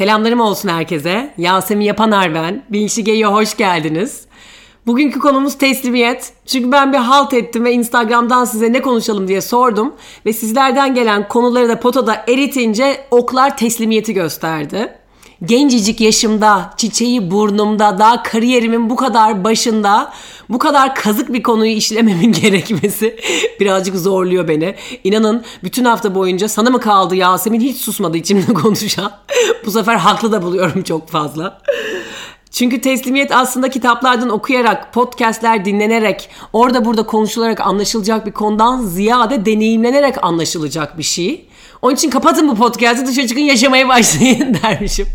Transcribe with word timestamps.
Selamlarım 0.00 0.40
olsun 0.40 0.68
herkese. 0.68 1.34
Yasemin 1.38 1.84
Yapanar 1.84 2.34
ben. 2.34 2.62
Bilşige'ye 2.68 3.26
hoş 3.26 3.56
geldiniz. 3.56 4.24
Bugünkü 4.86 5.20
konumuz 5.20 5.58
teslimiyet. 5.58 6.32
Çünkü 6.46 6.72
ben 6.72 6.92
bir 6.92 6.98
halt 6.98 7.34
ettim 7.34 7.64
ve 7.64 7.72
Instagram'dan 7.72 8.44
size 8.44 8.72
ne 8.72 8.82
konuşalım 8.82 9.28
diye 9.28 9.40
sordum. 9.40 9.94
Ve 10.26 10.32
sizlerden 10.32 10.94
gelen 10.94 11.28
konuları 11.28 11.68
da 11.68 11.80
potada 11.80 12.24
eritince 12.28 13.06
oklar 13.10 13.56
teslimiyeti 13.56 14.14
gösterdi 14.14 14.99
gencecik 15.44 16.00
yaşımda, 16.00 16.70
çiçeği 16.76 17.30
burnumda, 17.30 17.98
daha 17.98 18.22
kariyerimin 18.22 18.90
bu 18.90 18.96
kadar 18.96 19.44
başında 19.44 20.12
bu 20.48 20.58
kadar 20.58 20.94
kazık 20.94 21.32
bir 21.32 21.42
konuyu 21.42 21.72
işlememin 21.72 22.32
gerekmesi 22.42 23.16
birazcık 23.60 23.96
zorluyor 23.96 24.48
beni. 24.48 24.74
İnanın 25.04 25.44
bütün 25.64 25.84
hafta 25.84 26.14
boyunca 26.14 26.48
sana 26.48 26.70
mı 26.70 26.80
kaldı 26.80 27.16
Yasemin 27.16 27.60
hiç 27.60 27.76
susmadı 27.76 28.16
içimde 28.16 28.54
konuşan. 28.54 29.12
bu 29.66 29.70
sefer 29.70 29.96
haklı 29.96 30.32
da 30.32 30.42
buluyorum 30.42 30.82
çok 30.82 31.08
fazla. 31.08 31.60
Çünkü 32.50 32.80
teslimiyet 32.80 33.32
aslında 33.32 33.70
kitaplardan 33.70 34.28
okuyarak, 34.28 34.92
podcastler 34.92 35.64
dinlenerek, 35.64 36.30
orada 36.52 36.84
burada 36.84 37.02
konuşularak 37.02 37.60
anlaşılacak 37.60 38.26
bir 38.26 38.32
konudan 38.32 38.82
ziyade 38.82 39.46
deneyimlenerek 39.46 40.24
anlaşılacak 40.24 40.98
bir 40.98 41.02
şey. 41.02 41.49
Onun 41.82 41.94
için 41.94 42.10
kapatın 42.10 42.48
bu 42.48 42.54
podcast'ı 42.54 43.06
dışarı 43.06 43.26
çıkın 43.26 43.40
yaşamaya 43.40 43.88
başlayın 43.88 44.54
dermişim. 44.62 45.06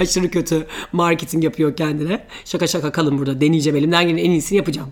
Aşırı 0.00 0.30
kötü 0.30 0.66
marketing 0.92 1.44
yapıyor 1.44 1.76
kendine. 1.76 2.24
Şaka 2.44 2.66
şaka 2.66 2.92
kalın 2.92 3.18
burada 3.18 3.40
deneyeceğim 3.40 3.76
elimden 3.76 4.04
gelen 4.08 4.18
en 4.18 4.30
iyisini 4.30 4.58
yapacağım. 4.58 4.88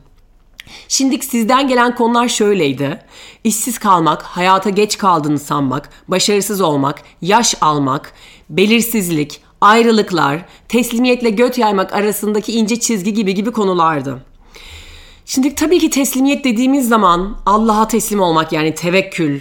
Şimdi 0.89 1.22
sizden 1.22 1.69
gelen 1.69 1.94
konular 1.94 2.28
şöyleydi. 2.28 3.03
İşsiz 3.44 3.78
kalmak, 3.78 4.22
hayata 4.22 4.70
geç 4.70 4.98
kaldığını 4.98 5.39
sanmak, 5.39 5.91
başarısız 6.09 6.61
olmak, 6.61 7.03
yaş 7.22 7.55
almak, 7.61 8.12
belirsizlik, 8.50 9.41
ayrılıklar, 9.61 10.44
teslimiyetle 10.69 11.31
göt 11.31 11.59
yaymak 11.59 11.92
arasındaki 11.92 12.53
ince 12.53 12.81
çizgi 12.81 13.14
gibi 13.14 13.34
gibi 13.34 13.50
konulardı. 13.50 14.25
Şimdi 15.27 15.55
tabii 15.55 15.78
ki 15.78 15.91
teslimiyet 15.91 16.44
dediğimiz 16.44 16.89
zaman 16.89 17.37
Allah'a 17.47 17.89
teslim 17.89 18.20
olmak 18.20 18.53
yani 18.53 18.75
tevekkül, 18.75 19.41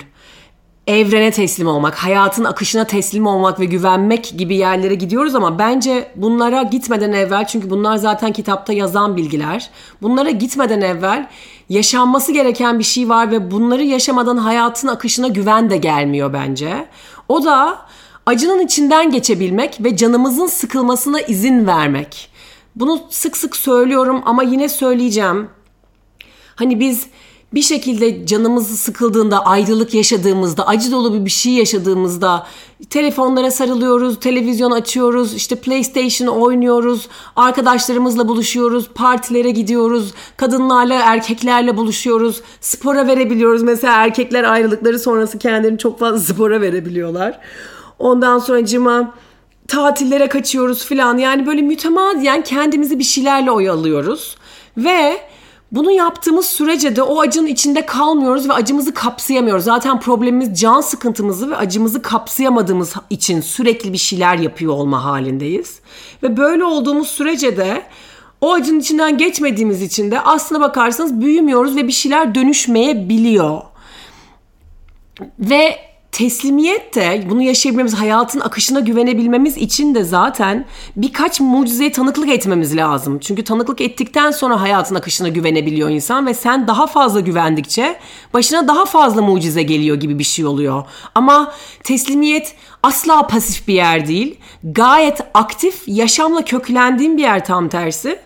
evrene 0.89 1.31
teslim 1.31 1.67
olmak, 1.67 1.95
hayatın 1.95 2.43
akışına 2.43 2.83
teslim 2.83 3.27
olmak 3.27 3.59
ve 3.59 3.65
güvenmek 3.65 4.33
gibi 4.37 4.55
yerlere 4.55 4.95
gidiyoruz 4.95 5.35
ama 5.35 5.59
bence 5.59 6.11
bunlara 6.15 6.63
gitmeden 6.63 7.11
evvel 7.11 7.47
çünkü 7.47 7.69
bunlar 7.69 7.97
zaten 7.97 8.33
kitapta 8.33 8.73
yazan 8.73 9.17
bilgiler. 9.17 9.69
Bunlara 10.01 10.29
gitmeden 10.29 10.81
evvel 10.81 11.27
yaşanması 11.69 12.31
gereken 12.31 12.79
bir 12.79 12.83
şey 12.83 13.09
var 13.09 13.31
ve 13.31 13.51
bunları 13.51 13.83
yaşamadan 13.83 14.37
hayatın 14.37 14.87
akışına 14.87 15.27
güven 15.27 15.69
de 15.69 15.77
gelmiyor 15.77 16.33
bence. 16.33 16.87
O 17.27 17.43
da 17.45 17.79
acının 18.25 18.59
içinden 18.59 19.11
geçebilmek 19.11 19.83
ve 19.83 19.95
canımızın 19.95 20.47
sıkılmasına 20.47 21.21
izin 21.21 21.67
vermek. 21.67 22.29
Bunu 22.75 23.01
sık 23.09 23.37
sık 23.37 23.55
söylüyorum 23.55 24.21
ama 24.25 24.43
yine 24.43 24.69
söyleyeceğim. 24.69 25.49
Hani 26.55 26.79
biz 26.79 27.07
bir 27.53 27.61
şekilde 27.61 28.25
canımız 28.25 28.79
sıkıldığında, 28.79 29.45
ayrılık 29.45 29.93
yaşadığımızda, 29.93 30.67
acı 30.67 30.91
dolu 30.91 31.25
bir 31.25 31.29
şey 31.29 31.53
yaşadığımızda 31.53 32.47
telefonlara 32.89 33.51
sarılıyoruz, 33.51 34.19
televizyon 34.19 34.71
açıyoruz, 34.71 35.33
işte 35.33 35.55
PlayStation 35.55 36.27
oynuyoruz, 36.27 37.07
arkadaşlarımızla 37.35 38.27
buluşuyoruz, 38.27 38.89
partilere 38.95 39.49
gidiyoruz, 39.49 40.13
kadınlarla, 40.37 40.93
erkeklerle 40.93 41.77
buluşuyoruz, 41.77 42.41
spora 42.61 43.07
verebiliyoruz. 43.07 43.63
Mesela 43.63 44.03
erkekler 44.03 44.43
ayrılıkları 44.43 44.99
sonrası 44.99 45.37
kendilerini 45.37 45.77
çok 45.77 45.99
fazla 45.99 46.19
spora 46.33 46.61
verebiliyorlar. 46.61 47.39
Ondan 47.99 48.39
sonra 48.39 48.65
cima 48.65 49.13
tatillere 49.67 50.27
kaçıyoruz 50.27 50.85
filan. 50.85 51.17
Yani 51.17 51.45
böyle 51.45 51.61
mütemadiyen 51.61 52.43
kendimizi 52.43 52.99
bir 52.99 53.03
şeylerle 53.03 53.51
oyalıyoruz. 53.51 54.37
Ve 54.77 55.21
bunu 55.71 55.91
yaptığımız 55.91 56.45
sürece 56.45 56.95
de 56.95 57.03
o 57.03 57.19
acının 57.19 57.47
içinde 57.47 57.85
kalmıyoruz 57.85 58.49
ve 58.49 58.53
acımızı 58.53 58.93
kapsayamıyoruz. 58.93 59.63
Zaten 59.63 59.99
problemimiz 59.99 60.59
can 60.59 60.81
sıkıntımızı 60.81 61.49
ve 61.49 61.55
acımızı 61.55 62.01
kapsayamadığımız 62.01 62.93
için 63.09 63.41
sürekli 63.41 63.93
bir 63.93 63.97
şeyler 63.97 64.37
yapıyor 64.37 64.73
olma 64.73 65.03
halindeyiz. 65.03 65.79
Ve 66.23 66.37
böyle 66.37 66.63
olduğumuz 66.63 67.07
sürece 67.07 67.57
de 67.57 67.83
o 68.41 68.53
acının 68.53 68.79
içinden 68.79 69.17
geçmediğimiz 69.17 69.81
için 69.81 70.11
de 70.11 70.21
aslına 70.21 70.61
bakarsanız 70.61 71.21
büyümüyoruz 71.21 71.75
ve 71.75 71.87
bir 71.87 71.91
şeyler 71.91 72.35
dönüşmeyebiliyor. 72.35 73.61
Ve 75.39 75.88
teslimiyet 76.19 76.95
de 76.95 77.23
bunu 77.29 77.41
yaşayabilmemiz, 77.41 77.93
hayatın 77.93 78.39
akışına 78.39 78.79
güvenebilmemiz 78.79 79.57
için 79.57 79.95
de 79.95 80.03
zaten 80.03 80.65
birkaç 80.95 81.39
mucizeye 81.39 81.91
tanıklık 81.91 82.29
etmemiz 82.29 82.75
lazım. 82.75 83.19
Çünkü 83.19 83.43
tanıklık 83.43 83.81
ettikten 83.81 84.31
sonra 84.31 84.61
hayatın 84.61 84.95
akışına 84.95 85.27
güvenebiliyor 85.27 85.89
insan 85.89 86.27
ve 86.27 86.33
sen 86.33 86.67
daha 86.67 86.87
fazla 86.87 87.19
güvendikçe 87.19 87.99
başına 88.33 88.67
daha 88.67 88.85
fazla 88.85 89.21
mucize 89.21 89.63
geliyor 89.63 89.95
gibi 89.95 90.19
bir 90.19 90.23
şey 90.23 90.45
oluyor. 90.45 90.83
Ama 91.15 91.53
teslimiyet 91.83 92.55
asla 92.83 93.27
pasif 93.27 93.67
bir 93.67 93.73
yer 93.73 94.07
değil. 94.07 94.39
Gayet 94.63 95.21
aktif, 95.33 95.83
yaşamla 95.87 96.45
köklendiğin 96.45 97.17
bir 97.17 97.21
yer 97.21 97.45
tam 97.45 97.69
tersi 97.69 98.19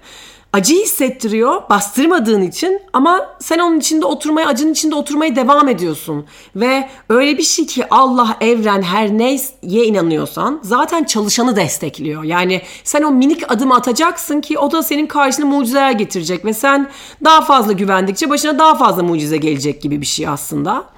acı 0.54 0.76
hissettiriyor 0.76 1.70
bastırmadığın 1.70 2.42
için 2.42 2.82
ama 2.94 3.36
sen 3.40 3.60
onun 3.60 3.80
içinde 3.80 4.06
oturmaya 4.06 4.48
acının 4.48 4.72
içinde 4.72 4.96
oturmaya 4.96 5.36
devam 5.36 5.70
ediyorsun 5.70 6.26
ve 6.56 6.90
öyle 7.10 7.38
bir 7.38 7.44
şey 7.44 7.66
ki 7.66 7.86
Allah 7.90 8.38
evren 8.42 8.82
her 8.82 9.10
neye 9.10 9.40
inanıyorsan 9.64 10.60
zaten 10.64 11.04
çalışanı 11.04 11.56
destekliyor. 11.56 12.24
Yani 12.24 12.62
sen 12.84 13.02
o 13.02 13.12
minik 13.12 13.52
adımı 13.52 13.76
atacaksın 13.76 14.42
ki 14.42 14.60
o 14.60 14.72
da 14.72 14.84
senin 14.84 15.08
karşına 15.08 15.46
mucizeler 15.46 15.92
getirecek 15.92 16.46
ve 16.46 16.54
sen 16.54 16.90
daha 17.24 17.42
fazla 17.42 17.72
güvendikçe 17.72 18.30
başına 18.30 18.60
daha 18.60 18.76
fazla 18.76 19.04
mucize 19.04 19.38
gelecek 19.38 19.82
gibi 19.82 20.02
bir 20.02 20.06
şey 20.06 20.28
aslında. 20.28 20.93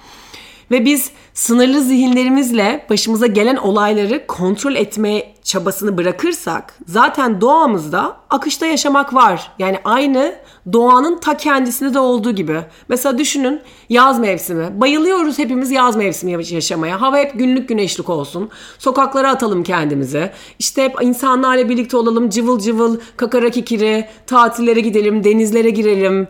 Ve 0.71 0.85
biz 0.85 1.11
sınırlı 1.33 1.81
zihinlerimizle 1.81 2.85
başımıza 2.89 3.27
gelen 3.27 3.55
olayları 3.55 4.27
kontrol 4.27 4.75
etme 4.75 5.35
çabasını 5.43 5.97
bırakırsak 5.97 6.73
zaten 6.87 7.41
doğamızda 7.41 8.17
akışta 8.29 8.65
yaşamak 8.65 9.13
var. 9.13 9.51
Yani 9.59 9.79
aynı 9.83 10.35
doğanın 10.73 11.19
ta 11.19 11.37
kendisinde 11.37 11.93
de 11.93 11.99
olduğu 11.99 12.31
gibi. 12.31 12.61
Mesela 12.89 13.17
düşünün 13.17 13.61
yaz 13.89 14.19
mevsimi. 14.19 14.81
Bayılıyoruz 14.81 15.39
hepimiz 15.39 15.71
yaz 15.71 15.95
mevsimi 15.95 16.31
yaşamaya. 16.31 17.01
Hava 17.01 17.17
hep 17.17 17.39
günlük 17.39 17.69
güneşlik 17.69 18.09
olsun. 18.09 18.49
Sokaklara 18.79 19.31
atalım 19.31 19.63
kendimizi. 19.63 20.31
İşte 20.59 20.83
hep 20.83 20.95
insanlarla 21.01 21.69
birlikte 21.69 21.97
olalım. 21.97 22.29
Cıvıl 22.29 22.59
cıvıl 22.59 22.99
kakara 23.17 23.49
kikiri. 23.49 24.05
Tatillere 24.27 24.79
gidelim, 24.79 25.23
denizlere 25.23 25.69
girelim 25.69 26.27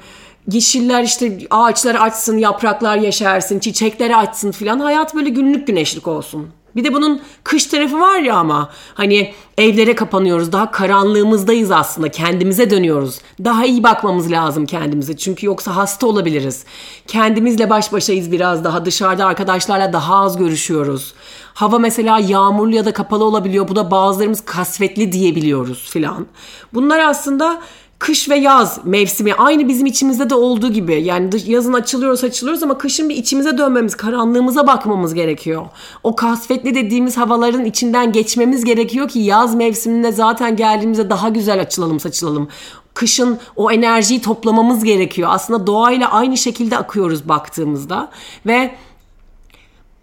yeşiller 0.51 1.03
işte 1.03 1.37
ağaçlar 1.49 1.95
açsın, 1.95 2.37
yapraklar 2.37 2.97
yeşersin, 2.97 3.59
çiçekler 3.59 4.23
açsın 4.23 4.51
filan. 4.51 4.79
Hayat 4.79 5.15
böyle 5.15 5.29
günlük 5.29 5.67
güneşlik 5.67 6.07
olsun. 6.07 6.47
Bir 6.75 6.83
de 6.83 6.93
bunun 6.93 7.21
kış 7.43 7.65
tarafı 7.65 7.99
var 7.99 8.19
ya 8.19 8.35
ama 8.35 8.69
hani 8.93 9.33
evlere 9.57 9.95
kapanıyoruz. 9.95 10.51
Daha 10.51 10.71
karanlığımızdayız 10.71 11.71
aslında. 11.71 12.09
Kendimize 12.09 12.69
dönüyoruz. 12.69 13.19
Daha 13.43 13.65
iyi 13.65 13.83
bakmamız 13.83 14.31
lazım 14.31 14.65
kendimize. 14.65 15.17
Çünkü 15.17 15.45
yoksa 15.45 15.75
hasta 15.75 16.07
olabiliriz. 16.07 16.65
Kendimizle 17.07 17.69
baş 17.69 17.93
başayız 17.93 18.31
biraz 18.31 18.63
daha. 18.63 18.85
Dışarıda 18.85 19.25
arkadaşlarla 19.25 19.93
daha 19.93 20.15
az 20.15 20.37
görüşüyoruz. 20.37 21.13
Hava 21.53 21.79
mesela 21.79 22.19
yağmurlu 22.19 22.75
ya 22.75 22.85
da 22.85 22.93
kapalı 22.93 23.23
olabiliyor. 23.23 23.67
Bu 23.67 23.75
da 23.75 23.91
bazılarımız 23.91 24.45
kasvetli 24.45 25.11
diyebiliyoruz 25.11 25.89
filan. 25.89 26.27
Bunlar 26.73 26.99
aslında 26.99 27.61
kış 27.99 28.29
ve 28.29 28.35
yaz 28.35 28.79
mevsimi 28.85 29.33
aynı 29.33 29.67
bizim 29.67 29.85
içimizde 29.85 30.29
de 30.29 30.35
olduğu 30.35 30.71
gibi. 30.71 31.03
Yani 31.03 31.29
yazın 31.45 31.73
açılıyoruz 31.73 32.23
açılıyoruz 32.23 32.63
ama 32.63 32.77
kışın 32.77 33.09
bir 33.09 33.15
içimize 33.15 33.57
dönmemiz, 33.57 33.95
karanlığımıza 33.95 34.67
bakmamız 34.67 35.13
gerekiyor. 35.13 35.65
O 36.03 36.15
kasvetli 36.15 36.75
dediğimiz 36.75 37.17
havaların 37.17 37.65
içinden 37.65 38.11
geçmemiz 38.11 38.65
gerekiyor 38.65 39.09
ki 39.09 39.19
yaz 39.19 39.55
mevsiminde 39.55 40.11
zaten 40.11 40.55
geldiğimizde 40.55 41.09
daha 41.09 41.29
güzel 41.29 41.61
açılalım 41.61 41.99
saçılalım. 41.99 42.47
Kışın 42.93 43.39
o 43.55 43.71
enerjiyi 43.71 44.21
toplamamız 44.21 44.83
gerekiyor. 44.83 45.29
Aslında 45.31 45.67
doğayla 45.67 46.11
aynı 46.11 46.37
şekilde 46.37 46.77
akıyoruz 46.77 47.29
baktığımızda 47.29 48.11
ve 48.45 48.75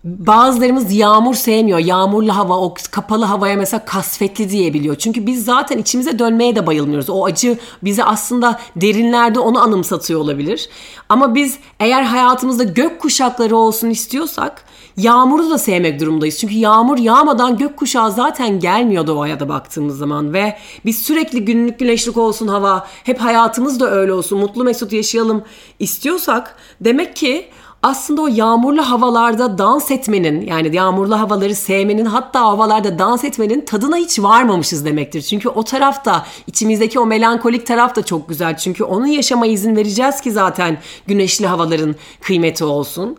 Bazılarımız 0.05 0.93
yağmur 0.93 1.35
sevmiyor. 1.35 1.79
Yağmurlu 1.79 2.37
hava, 2.37 2.59
o 2.59 2.75
kapalı 2.91 3.25
havaya 3.25 3.57
mesela 3.57 3.85
kasvetli 3.85 4.51
diyebiliyor. 4.51 4.97
Çünkü 4.97 5.27
biz 5.27 5.45
zaten 5.45 5.79
içimize 5.79 6.19
dönmeye 6.19 6.57
de 6.57 6.67
bayılmıyoruz. 6.67 7.11
O 7.11 7.25
acı 7.25 7.59
bize 7.83 8.05
aslında 8.05 8.61
derinlerde 8.77 9.39
onu 9.39 9.63
anımsatıyor 9.63 10.21
olabilir. 10.21 10.69
Ama 11.09 11.35
biz 11.35 11.59
eğer 11.81 12.03
hayatımızda 12.03 12.65
gök 12.65 13.01
kuşakları 13.01 13.57
olsun 13.57 13.91
istiyorsak 13.91 14.65
yağmuru 14.97 15.51
da 15.51 15.59
sevmek 15.59 16.01
durumdayız. 16.01 16.39
Çünkü 16.39 16.55
yağmur 16.55 16.99
yağmadan 16.99 17.59
gök 17.59 17.77
kuşağı 17.77 18.13
zaten 18.13 18.61
gelmiyor 18.61 19.07
doğaya 19.07 19.41
da 19.41 19.49
baktığımız 19.49 19.99
zaman 19.99 20.33
ve 20.33 20.59
biz 20.85 21.03
sürekli 21.03 21.45
günlük 21.45 21.79
güneşlik 21.79 22.17
olsun 22.17 22.49
hava, 22.49 22.87
hep 23.05 23.21
hayatımız 23.21 23.81
da 23.81 23.91
öyle 23.91 24.13
olsun, 24.13 24.39
mutlu 24.39 24.65
mesut 24.65 24.93
yaşayalım 24.93 25.43
istiyorsak 25.79 26.57
demek 26.81 27.17
ki 27.17 27.49
aslında 27.83 28.23
o 28.23 28.29
yağmurlu 28.29 28.91
havalarda 28.91 29.59
dans 29.59 29.91
etmenin 29.91 30.41
yani 30.41 30.77
yağmurlu 30.77 31.21
havaları 31.21 31.55
sevmenin 31.55 32.05
hatta 32.05 32.41
havalarda 32.41 32.99
dans 32.99 33.25
etmenin 33.25 33.61
tadına 33.61 33.97
hiç 33.97 34.19
varmamışız 34.19 34.85
demektir. 34.85 35.23
Çünkü 35.23 35.49
o 35.49 35.63
tarafta 35.63 36.27
içimizdeki 36.47 37.01
o 37.01 37.07
melankolik 37.07 37.67
taraf 37.67 37.97
da 37.97 38.05
çok 38.05 38.29
güzel. 38.29 38.57
Çünkü 38.57 38.85
onun 38.85 39.07
yaşama 39.07 39.47
izin 39.47 39.77
vereceğiz 39.77 40.21
ki 40.21 40.33
zaten 40.33 40.79
güneşli 41.07 41.47
havaların 41.47 41.95
kıymeti 42.21 42.65
olsun. 42.65 43.17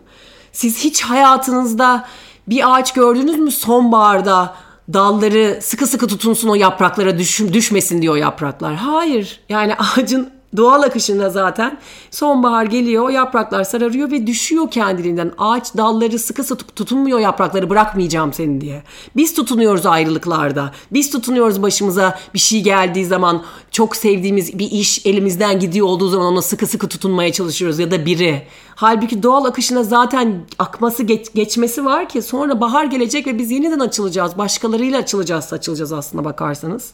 Siz 0.52 0.84
hiç 0.84 1.02
hayatınızda 1.02 2.06
bir 2.48 2.74
ağaç 2.74 2.92
gördünüz 2.92 3.38
mü 3.38 3.50
sonbaharda 3.50 4.54
dalları 4.92 5.58
sıkı 5.62 5.86
sıkı 5.86 6.06
tutunsun 6.06 6.48
o 6.48 6.54
yapraklara 6.54 7.18
düş, 7.18 7.40
düşmesin 7.40 8.02
diyor 8.02 8.16
yapraklar. 8.16 8.74
Hayır 8.74 9.40
yani 9.48 9.74
ağacın 9.96 10.33
doğal 10.56 10.82
akışında 10.82 11.30
zaten 11.30 11.78
sonbahar 12.10 12.64
geliyor 12.64 13.10
yapraklar 13.10 13.64
sararıyor 13.64 14.10
ve 14.10 14.26
düşüyor 14.26 14.70
kendiliğinden. 14.70 15.32
Ağaç 15.38 15.76
dalları 15.76 16.18
sıkı 16.18 16.44
sıkı 16.44 16.64
tutunmuyor 16.64 17.18
yaprakları 17.18 17.70
bırakmayacağım 17.70 18.32
seni 18.32 18.60
diye. 18.60 18.82
Biz 19.16 19.34
tutunuyoruz 19.34 19.86
ayrılıklarda. 19.86 20.72
Biz 20.92 21.10
tutunuyoruz 21.10 21.62
başımıza 21.62 22.18
bir 22.34 22.38
şey 22.38 22.62
geldiği 22.62 23.04
zaman 23.04 23.42
çok 23.70 23.96
sevdiğimiz 23.96 24.58
bir 24.58 24.70
iş 24.70 25.06
elimizden 25.06 25.60
gidiyor 25.60 25.86
olduğu 25.86 26.08
zaman 26.08 26.26
ona 26.26 26.42
sıkı 26.42 26.66
sıkı 26.66 26.88
tutunmaya 26.88 27.32
çalışıyoruz 27.32 27.78
ya 27.78 27.90
da 27.90 28.06
biri. 28.06 28.42
Halbuki 28.76 29.22
doğal 29.22 29.44
akışına 29.44 29.82
zaten 29.82 30.46
akması 30.58 31.02
geç, 31.02 31.34
geçmesi 31.34 31.84
var 31.84 32.08
ki 32.08 32.22
sonra 32.22 32.60
bahar 32.60 32.84
gelecek 32.84 33.26
ve 33.26 33.38
biz 33.38 33.50
yeniden 33.50 33.80
açılacağız. 33.80 34.38
Başkalarıyla 34.38 34.98
açılacağız 34.98 35.52
açılacağız 35.52 35.92
aslında 35.92 36.24
bakarsanız. 36.24 36.90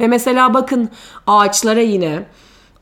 Ve 0.00 0.06
mesela 0.06 0.54
bakın 0.54 0.88
ağaçlara 1.26 1.80
yine 1.80 2.26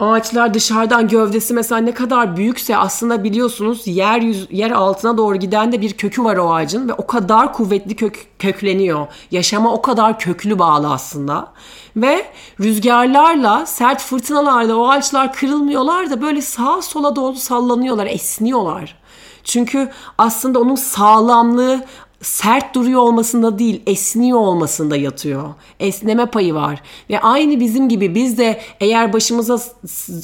ağaçlar 0.01 0.55
dışarıdan 0.55 1.09
gövdesi 1.09 1.55
mesela 1.55 1.81
ne 1.81 1.95
kadar 1.95 2.37
büyükse 2.37 2.77
aslında 2.77 3.25
biliyorsunuz 3.25 3.87
yer 3.87 4.21
yüz, 4.21 4.47
yer 4.51 4.71
altına 4.71 5.19
doğru 5.19 5.37
giden 5.37 5.73
de 5.73 5.81
bir 5.81 5.93
kökü 5.93 6.25
var 6.25 6.37
o 6.37 6.55
ağacın 6.55 6.89
ve 6.89 6.93
o 6.93 7.07
kadar 7.07 7.53
kuvvetli 7.53 7.97
kök, 7.97 8.27
kökleniyor. 8.39 9.07
Yaşama 9.31 9.73
o 9.73 9.83
kadar 9.83 10.19
köklü 10.19 10.59
bağlı 10.59 10.93
aslında. 10.93 11.53
Ve 11.97 12.27
rüzgarlarla, 12.61 13.67
sert 13.67 14.03
fırtınalarla 14.03 14.77
o 14.77 14.89
ağaçlar 14.89 15.33
kırılmıyorlar 15.33 16.11
da 16.11 16.23
böyle 16.23 16.43
sağa 16.43 16.83
sola 16.83 17.17
doğru 17.17 17.35
sallanıyorlar, 17.35 18.07
esniyorlar. 18.07 18.97
Çünkü 19.45 19.91
aslında 20.19 20.61
onun 20.61 20.75
sağlamlığı 20.75 21.85
sert 22.25 22.75
duruyor 22.75 23.01
olmasında 23.01 23.59
değil 23.59 23.83
esniyor 23.87 24.39
olmasında 24.39 24.97
yatıyor. 24.97 25.55
Esneme 25.81 26.27
payı 26.27 26.55
var. 26.55 26.83
Ve 27.11 27.21
aynı 27.21 27.61
bizim 27.61 27.89
gibi 27.89 28.15
biz 28.15 28.39
de 28.39 28.61
eğer 28.81 29.13
başımıza 29.13 29.59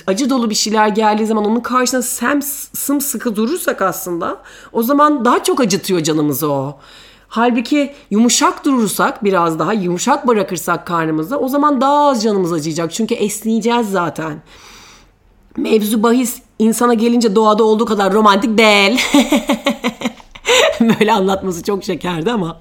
acı 0.07 0.31
dolu 0.31 0.51
bir 0.51 0.55
şeyler 0.55 0.89
geldiği 0.89 1.27
zaman 1.27 1.45
onun 1.45 1.61
karşısında 1.61 2.03
sem 2.03 2.43
sımsıkı 2.73 3.37
durursak 3.37 3.83
aslında 3.83 4.43
o 4.73 4.83
zaman 4.83 5.25
daha 5.25 5.43
çok 5.43 5.61
acıtıyor 5.61 6.01
canımızı 6.01 6.53
o. 6.53 6.79
Halbuki 7.29 7.93
yumuşak 8.11 8.65
durursak 8.65 9.25
biraz 9.25 9.59
daha 9.59 9.73
yumuşak 9.73 10.29
bırakırsak 10.29 10.87
karnımızda 10.87 11.39
o 11.39 11.49
zaman 11.49 11.81
daha 11.81 12.09
az 12.09 12.23
canımız 12.23 12.53
acıyacak. 12.53 12.93
Çünkü 12.93 13.15
esneyeceğiz 13.15 13.91
zaten. 13.91 14.43
Mevzu 15.57 16.03
bahis 16.03 16.43
insana 16.59 16.95
gelince 16.95 17.35
doğada 17.35 17.65
olduğu 17.65 17.85
kadar 17.85 18.13
romantik 18.13 18.59
değil. 18.59 19.01
Böyle 21.01 21.13
anlatması 21.13 21.63
çok 21.63 21.85
şekerdi 21.85 22.33
ama. 22.33 22.59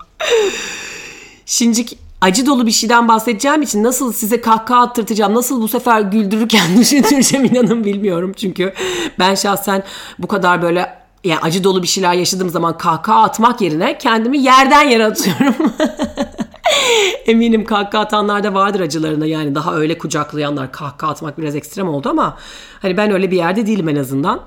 Şincik 1.46 1.98
acı 2.22 2.46
dolu 2.46 2.66
bir 2.66 2.72
şeyden 2.72 3.08
bahsedeceğim 3.08 3.62
için 3.62 3.84
nasıl 3.84 4.14
size 4.14 4.42
kahkaha 4.42 4.82
attırtacağım, 4.82 5.36
nasıl 5.36 5.62
bu 5.62 5.68
sefer 5.68 6.02
güldürürken 6.02 6.62
düşündüreceğim 6.80 7.46
inanın 7.46 7.84
bilmiyorum. 7.84 8.34
Çünkü 8.38 8.74
ben 9.20 9.36
şahsen 9.36 9.84
bu 10.20 10.28
kadar 10.28 10.62
böyle 10.62 11.00
yani 11.24 11.40
acı 11.40 11.64
dolu 11.64 11.84
bir 11.84 11.88
şeyler 11.88 12.14
yaşadığım 12.14 12.50
zaman 12.50 12.78
kahkaha 12.78 13.24
atmak 13.24 13.62
yerine 13.62 13.98
kendimi 13.98 14.38
yerden 14.38 14.90
yere 14.90 15.06
atıyorum. 15.06 15.56
Eminim 17.26 17.66
kahkaha 17.66 18.02
atanlar 18.02 18.44
da 18.44 18.54
vardır 18.54 18.80
acılarına 18.80 19.26
yani 19.26 19.56
daha 19.56 19.76
öyle 19.76 19.98
kucaklayanlar 19.98 20.72
kahkaha 20.72 21.12
atmak 21.12 21.38
biraz 21.38 21.56
ekstrem 21.56 21.90
oldu 21.90 22.10
ama 22.10 22.38
hani 22.82 22.98
ben 22.98 23.12
öyle 23.12 23.32
bir 23.32 23.38
yerde 23.38 23.68
değilim 23.68 23.90
en 23.90 23.96
azından. 23.96 24.42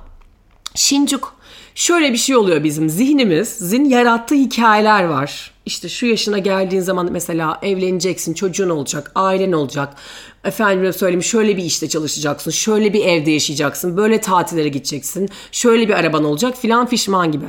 Şincuk 0.75 1.35
Şöyle 1.75 2.13
bir 2.13 2.19
şey 2.19 2.37
oluyor 2.37 2.65
bizim 2.65 2.91
zihnimizin 2.91 3.85
yarattığı 3.85 4.35
hikayeler 4.35 5.05
var. 5.05 5.53
İşte 5.67 5.89
şu 5.89 6.07
yaşına 6.07 6.39
geldiğin 6.39 6.83
zaman 6.83 7.09
mesela 7.13 7.59
evleneceksin, 7.63 8.35
çocuğun 8.35 8.69
olacak, 8.69 9.13
ailen 9.15 9.53
olacak. 9.53 9.95
Efendim 10.45 10.93
söyleyeyim 10.93 11.23
şöyle 11.23 11.57
bir 11.57 11.63
işte 11.63 11.89
çalışacaksın, 11.89 12.51
şöyle 12.51 12.93
bir 12.93 13.05
evde 13.05 13.31
yaşayacaksın, 13.31 13.97
böyle 13.97 14.21
tatillere 14.21 14.69
gideceksin, 14.69 15.29
şöyle 15.53 15.89
bir 15.89 15.95
araban 15.95 16.25
olacak 16.25 16.57
filan 16.57 16.87
fişman 16.87 17.33
gibi. 17.33 17.47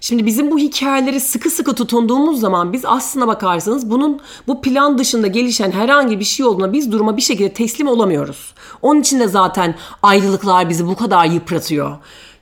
Şimdi 0.00 0.26
bizim 0.26 0.50
bu 0.50 0.58
hikayeleri 0.58 1.20
sıkı 1.20 1.50
sıkı 1.50 1.74
tutunduğumuz 1.74 2.40
zaman 2.40 2.72
biz 2.72 2.84
aslına 2.84 3.26
bakarsanız 3.26 3.90
bunun 3.90 4.20
bu 4.46 4.62
plan 4.62 4.98
dışında 4.98 5.26
gelişen 5.26 5.70
herhangi 5.70 6.20
bir 6.20 6.24
şey 6.24 6.46
olduğuna 6.46 6.72
biz 6.72 6.92
duruma 6.92 7.16
bir 7.16 7.22
şekilde 7.22 7.52
teslim 7.52 7.88
olamıyoruz. 7.88 8.54
Onun 8.82 9.00
için 9.00 9.20
de 9.20 9.28
zaten 9.28 9.74
ayrılıklar 10.02 10.68
bizi 10.68 10.86
bu 10.86 10.96
kadar 10.96 11.26
yıpratıyor. 11.26 11.96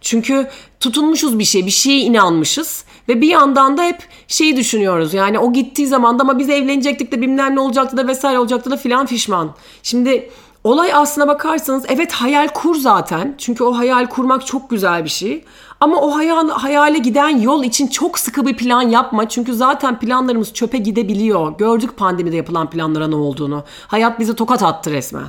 Çünkü 0.05 0.49
tutunmuşuz 0.81 1.39
bir 1.39 1.45
şey, 1.45 1.67
bir 1.67 1.71
şeye 1.71 2.01
inanmışız 2.01 2.85
ve 3.09 3.21
bir 3.21 3.29
yandan 3.29 3.77
da 3.77 3.83
hep 3.83 3.99
şeyi 4.29 4.57
düşünüyoruz. 4.57 5.15
Yani 5.15 5.39
o 5.39 5.53
gittiği 5.53 5.87
zaman 5.87 6.19
da 6.19 6.23
ama 6.23 6.39
biz 6.39 6.51
evlenecektik 6.51 7.13
de 7.13 7.21
bilmem 7.21 7.57
ne 7.57 7.61
olacaktı 7.61 7.97
da 7.97 8.07
vesaire 8.07 8.39
olacaktı 8.39 8.71
da 8.71 8.77
filan 8.77 9.07
fişman. 9.07 9.55
Şimdi 9.83 10.31
olay 10.65 10.95
aslına 10.95 11.29
bakarsanız 11.29 11.85
evet 11.89 12.13
hayal 12.13 12.49
kur 12.49 12.77
zaten. 12.77 13.35
Çünkü 13.39 13.65
o 13.65 13.79
hayal 13.79 14.07
kurmak 14.07 14.47
çok 14.47 14.71
güzel 14.71 15.05
bir 15.05 15.11
şey. 15.11 15.45
Ama 15.81 15.97
o 15.97 16.17
hayal, 16.17 16.49
hayale 16.49 16.99
giden 16.99 17.29
yol 17.29 17.65
için 17.65 17.87
çok 17.87 18.19
sıkı 18.19 18.47
bir 18.47 18.57
plan 18.57 18.83
yapma. 18.83 19.29
Çünkü 19.29 19.55
zaten 19.55 19.99
planlarımız 19.99 20.53
çöpe 20.53 20.79
gidebiliyor. 20.79 21.59
Gördük 21.59 21.97
pandemide 21.97 22.37
yapılan 22.37 22.71
planlara 22.71 23.09
ne 23.09 23.17
olduğunu. 23.17 23.65
Hayat 23.87 24.21
bize 24.21 24.35
tokat 24.35 24.63
attı 24.63 24.91
resmen. 24.91 25.27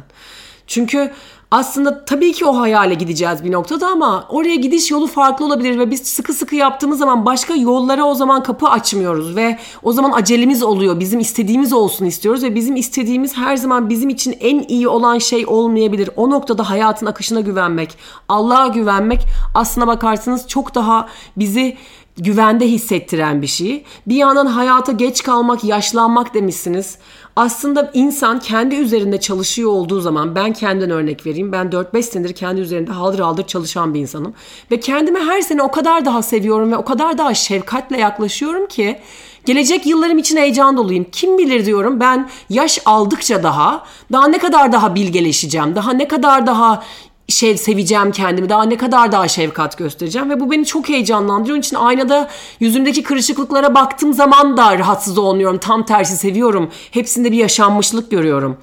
Çünkü 0.68 1.12
aslında 1.56 2.06
tabii 2.06 2.34
ki 2.34 2.46
o 2.46 2.60
hayale 2.60 2.94
gideceğiz 2.94 3.44
bir 3.44 3.52
noktada 3.52 3.88
ama 3.88 4.26
oraya 4.30 4.56
gidiş 4.56 4.92
yolu 4.92 5.08
farklı 5.08 5.46
olabilir 5.46 5.80
ve 5.80 5.92
biz 5.92 6.08
sıkı 6.08 6.34
sıkı 6.34 6.56
yaptığımız 6.56 7.00
zaman 7.00 7.26
başka 7.26 7.56
yollara 7.56 8.04
o 8.04 8.16
zaman 8.16 8.44
kapı 8.44 8.68
açmıyoruz 8.68 9.36
ve 9.36 9.58
o 9.84 9.92
zaman 9.92 10.12
acelemiz 10.12 10.64
oluyor. 10.64 11.00
Bizim 11.00 11.20
istediğimiz 11.20 11.74
olsun 11.74 12.06
istiyoruz 12.06 12.44
ve 12.44 12.56
bizim 12.56 12.76
istediğimiz 12.76 13.38
her 13.38 13.58
zaman 13.58 13.90
bizim 13.90 14.10
için 14.10 14.38
en 14.40 14.60
iyi 14.68 14.88
olan 14.88 15.18
şey 15.18 15.46
olmayabilir. 15.48 16.10
O 16.16 16.30
noktada 16.30 16.70
hayatın 16.70 17.06
akışına 17.06 17.40
güvenmek, 17.40 17.98
Allah'a 18.30 18.68
güvenmek 18.68 19.22
aslına 19.54 19.88
bakarsanız 19.88 20.48
çok 20.48 20.76
daha 20.76 21.08
bizi 21.38 21.78
güvende 22.18 22.68
hissettiren 22.68 23.42
bir 23.42 23.48
şey. 23.48 23.84
Bir 24.08 24.16
yandan 24.16 24.46
hayata 24.46 24.92
geç 24.92 25.24
kalmak, 25.24 25.64
yaşlanmak 25.64 26.34
demişsiniz. 26.34 26.98
Aslında 27.36 27.92
insan 27.94 28.40
kendi 28.40 28.76
üzerinde 28.76 29.20
çalışıyor 29.20 29.72
olduğu 29.72 30.02
zaman 30.02 30.36
ben 30.36 30.54
kendimden 30.54 30.92
örnek 30.92 31.26
vereyim. 31.26 31.52
Ben 31.52 31.68
4-5 31.68 32.02
senedir 32.02 32.34
kendi 32.34 32.62
üzerinde 32.62 32.92
haldır 32.92 33.20
haldır 33.20 33.48
çalışan 33.48 33.94
bir 33.94 34.00
insanım. 34.00 34.34
Ve 34.72 34.80
kendimi 34.80 35.20
her 35.20 35.42
sene 35.42 35.64
o 35.64 35.72
kadar 35.72 36.06
daha 36.06 36.22
seviyorum 36.22 36.72
ve 36.72 36.78
o 36.78 36.86
kadar 36.86 37.18
daha 37.18 37.34
şefkatle 37.34 37.98
yaklaşıyorum 37.98 38.68
ki 38.68 39.00
gelecek 39.46 39.86
yıllarım 39.86 40.18
için 40.18 40.38
heyecan 40.38 40.78
doluyum. 40.78 41.06
Kim 41.12 41.38
bilir 41.38 41.66
diyorum 41.66 42.00
ben 42.00 42.30
yaş 42.50 42.80
aldıkça 42.86 43.44
daha 43.44 43.86
daha 44.12 44.28
ne 44.28 44.38
kadar 44.38 44.72
daha 44.72 44.96
bilgeleşeceğim. 44.96 45.76
Daha 45.76 45.94
ne 45.94 46.08
kadar 46.08 46.48
daha 46.48 46.84
şey 47.28 47.58
seveceğim 47.58 48.12
kendimi 48.12 48.50
daha 48.50 48.64
ne 48.64 48.78
kadar 48.78 49.12
daha 49.12 49.28
şefkat 49.28 49.78
göstereceğim 49.78 50.30
ve 50.30 50.40
bu 50.40 50.52
beni 50.52 50.66
çok 50.66 50.90
heyecanlandırıyor. 50.90 51.56
Onun 51.56 51.62
için 51.62 51.76
aynada 51.76 52.30
yüzümdeki 52.60 53.04
kırışıklıklara 53.04 53.76
baktığım 53.76 54.14
zaman 54.14 54.58
da 54.58 54.80
rahatsız 54.80 55.18
olmuyorum. 55.18 55.58
Tam 55.58 55.86
tersi 55.86 56.18
seviyorum. 56.18 56.72
Hepsinde 56.92 57.32
bir 57.32 57.38
yaşanmışlık 57.38 58.12
görüyorum. 58.12 58.58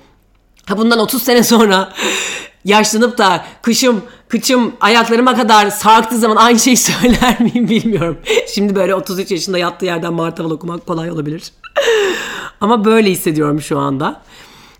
Ha 0.66 0.78
bundan 0.78 0.98
30 0.98 1.22
sene 1.22 1.42
sonra 1.42 1.92
yaşlanıp 2.64 3.18
da 3.18 3.44
kışım 3.62 4.02
kıçım 4.28 4.72
ayaklarıma 4.80 5.36
kadar 5.36 5.70
sarktığı 5.70 6.18
zaman 6.18 6.36
aynı 6.36 6.58
şeyi 6.58 6.76
söyler 6.90 7.40
miyim 7.40 7.68
bilmiyorum. 7.68 8.18
Şimdi 8.54 8.74
böyle 8.74 8.94
33 8.94 9.30
yaşında 9.30 9.58
yattığı 9.58 9.84
yerden 9.84 10.12
martaval 10.12 10.50
okumak 10.50 10.86
kolay 10.86 11.10
olabilir. 11.10 11.52
Ama 12.60 12.84
böyle 12.84 13.10
hissediyorum 13.10 13.60
şu 13.60 13.78
anda. 13.78 14.22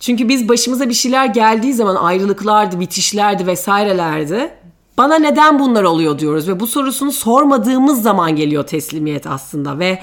Çünkü 0.03 0.29
biz 0.29 0.49
başımıza 0.49 0.89
bir 0.89 0.95
şeyler 0.95 1.27
geldiği 1.27 1.73
zaman 1.73 1.95
ayrılıklardı, 1.95 2.81
bitişlerdi 2.81 3.47
vesairelerdi. 3.47 4.51
Bana 4.99 5.19
neden 5.19 5.59
bunlar 5.59 5.83
oluyor 5.83 6.19
diyoruz 6.19 6.49
ve 6.49 6.61
bu 6.61 6.67
sorusunu 6.67 7.13
sormadığımız 7.13 8.03
zaman 8.03 8.37
geliyor 8.37 8.67
teslimiyet 8.67 9.27
aslında 9.27 9.79
ve 9.79 9.99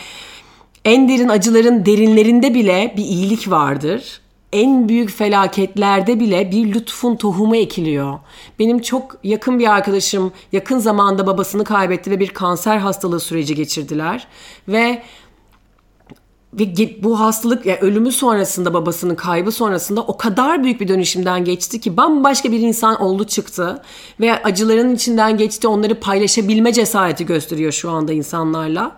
en 0.85 1.09
derin 1.09 1.29
acıların 1.29 1.85
derinlerinde 1.85 2.53
bile 2.53 2.93
bir 2.97 3.03
iyilik 3.03 3.49
vardır. 3.51 4.21
En 4.53 4.89
büyük 4.89 5.09
felaketlerde 5.09 6.19
bile 6.19 6.51
bir 6.51 6.73
lütfun 6.73 7.15
tohumu 7.15 7.55
ekiliyor. 7.55 8.19
Benim 8.59 8.79
çok 8.79 9.17
yakın 9.23 9.59
bir 9.59 9.67
arkadaşım 9.73 10.31
yakın 10.51 10.79
zamanda 10.79 11.27
babasını 11.27 11.63
kaybetti 11.63 12.11
ve 12.11 12.19
bir 12.19 12.29
kanser 12.29 12.77
hastalığı 12.77 13.19
süreci 13.19 13.55
geçirdiler. 13.55 14.27
Ve 14.67 15.01
ve 16.53 17.03
bu 17.03 17.19
hastalık 17.19 17.65
yani 17.65 17.79
ölümü 17.79 18.11
sonrasında 18.11 18.73
babasının 18.73 19.15
kaybı 19.15 19.51
sonrasında 19.51 20.01
o 20.01 20.17
kadar 20.17 20.63
büyük 20.63 20.81
bir 20.81 20.87
dönüşümden 20.87 21.43
geçti 21.45 21.81
ki 21.81 21.97
bambaşka 21.97 22.51
bir 22.51 22.59
insan 22.59 23.01
oldu 23.01 23.23
çıktı. 23.23 23.81
Ve 24.19 24.43
acıların 24.43 24.95
içinden 24.95 25.37
geçti 25.37 25.67
onları 25.67 25.99
paylaşabilme 25.99 26.73
cesareti 26.73 27.25
gösteriyor 27.25 27.71
şu 27.71 27.91
anda 27.91 28.13
insanlarla. 28.13 28.97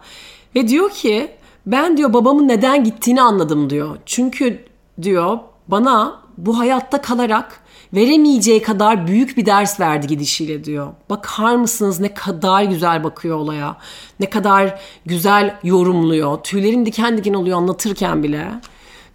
Ve 0.56 0.68
diyor 0.68 0.90
ki 0.90 1.32
ben 1.66 1.98
diyor 1.98 2.14
babamın 2.14 2.48
neden 2.48 2.84
gittiğini 2.84 3.22
anladım 3.22 3.70
diyor. 3.70 3.98
Çünkü 4.06 4.66
diyor 5.02 5.40
bana 5.68 6.22
bu 6.38 6.60
hayatta 6.60 7.02
kalarak 7.02 7.61
veremeyeceği 7.94 8.62
kadar 8.62 9.08
büyük 9.08 9.38
bir 9.38 9.46
ders 9.46 9.80
verdi 9.80 10.08
gidişiyle 10.08 10.64
diyor. 10.64 10.88
Bakar 11.10 11.56
mısınız 11.56 12.00
ne 12.00 12.14
kadar 12.14 12.64
güzel 12.64 13.04
bakıyor 13.04 13.38
olaya. 13.38 13.78
Ne 14.20 14.30
kadar 14.30 14.80
güzel 15.06 15.58
yorumluyor. 15.64 16.44
Tüylerim 16.44 16.86
diken 16.86 17.18
diken 17.18 17.34
oluyor 17.34 17.58
anlatırken 17.58 18.24
bile. 18.24 18.48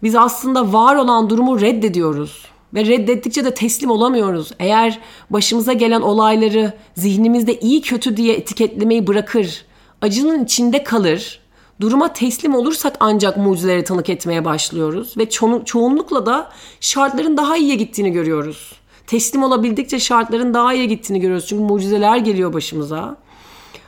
Biz 0.03 0.15
aslında 0.15 0.73
var 0.73 0.97
olan 0.97 1.31
durumu 1.31 1.61
reddediyoruz. 1.61 2.47
Ve 2.75 2.87
reddettikçe 2.87 3.45
de 3.45 3.55
teslim 3.55 3.91
olamıyoruz. 3.91 4.53
Eğer 4.59 4.99
başımıza 5.31 5.73
gelen 5.73 6.01
olayları 6.01 6.73
zihnimizde 6.95 7.61
iyi 7.61 7.83
kötü 7.83 8.17
diye 8.17 8.35
etiketlemeyi 8.35 9.07
bırakır, 9.07 9.65
acının 10.03 10.45
içinde 10.45 10.85
kalır, 10.85 11.41
duruma 11.81 12.13
teslim 12.13 12.55
olursak 12.55 12.97
ancak 13.01 13.37
mucizelere 13.37 13.85
tanık 13.85 14.11
etmeye 14.11 14.45
başlıyoruz 14.45 15.17
ve 15.17 15.25
ço- 15.25 15.65
çoğunlukla 15.65 16.27
da 16.27 16.51
şartların 16.81 17.37
daha 17.37 17.57
iyiye 17.57 17.75
gittiğini 17.75 18.13
görüyoruz. 18.13 18.73
Teslim 19.07 19.43
olabildikçe 19.43 20.01
şartların 20.01 20.55
daha 20.55 20.75
iyiye 20.75 20.87
gittiğini 20.87 21.21
görüyoruz. 21.21 21.47
Çünkü 21.47 21.63
mucizeler 21.63 22.17
geliyor 22.17 22.53
başımıza. 22.53 23.17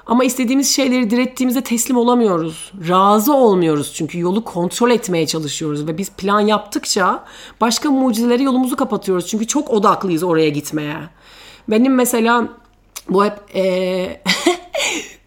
Ama 0.07 0.25
istediğimiz 0.25 0.77
şeyleri 0.77 1.11
direttiğimizde 1.11 1.61
teslim 1.61 1.97
olamıyoruz. 1.97 2.73
Razı 2.89 3.35
olmuyoruz 3.35 3.93
çünkü 3.95 4.19
yolu 4.19 4.45
kontrol 4.45 4.91
etmeye 4.91 5.27
çalışıyoruz 5.27 5.87
ve 5.87 5.99
biz 5.99 6.11
plan 6.11 6.41
yaptıkça 6.41 7.25
başka 7.61 7.91
mucizelere 7.91 8.43
yolumuzu 8.43 8.77
kapatıyoruz. 8.77 9.27
Çünkü 9.27 9.47
çok 9.47 9.71
odaklıyız 9.71 10.23
oraya 10.23 10.49
gitmeye. 10.49 10.97
Benim 11.69 11.95
mesela 11.95 12.49
bu 13.09 13.25
hep 13.25 13.35
ee, 13.55 14.23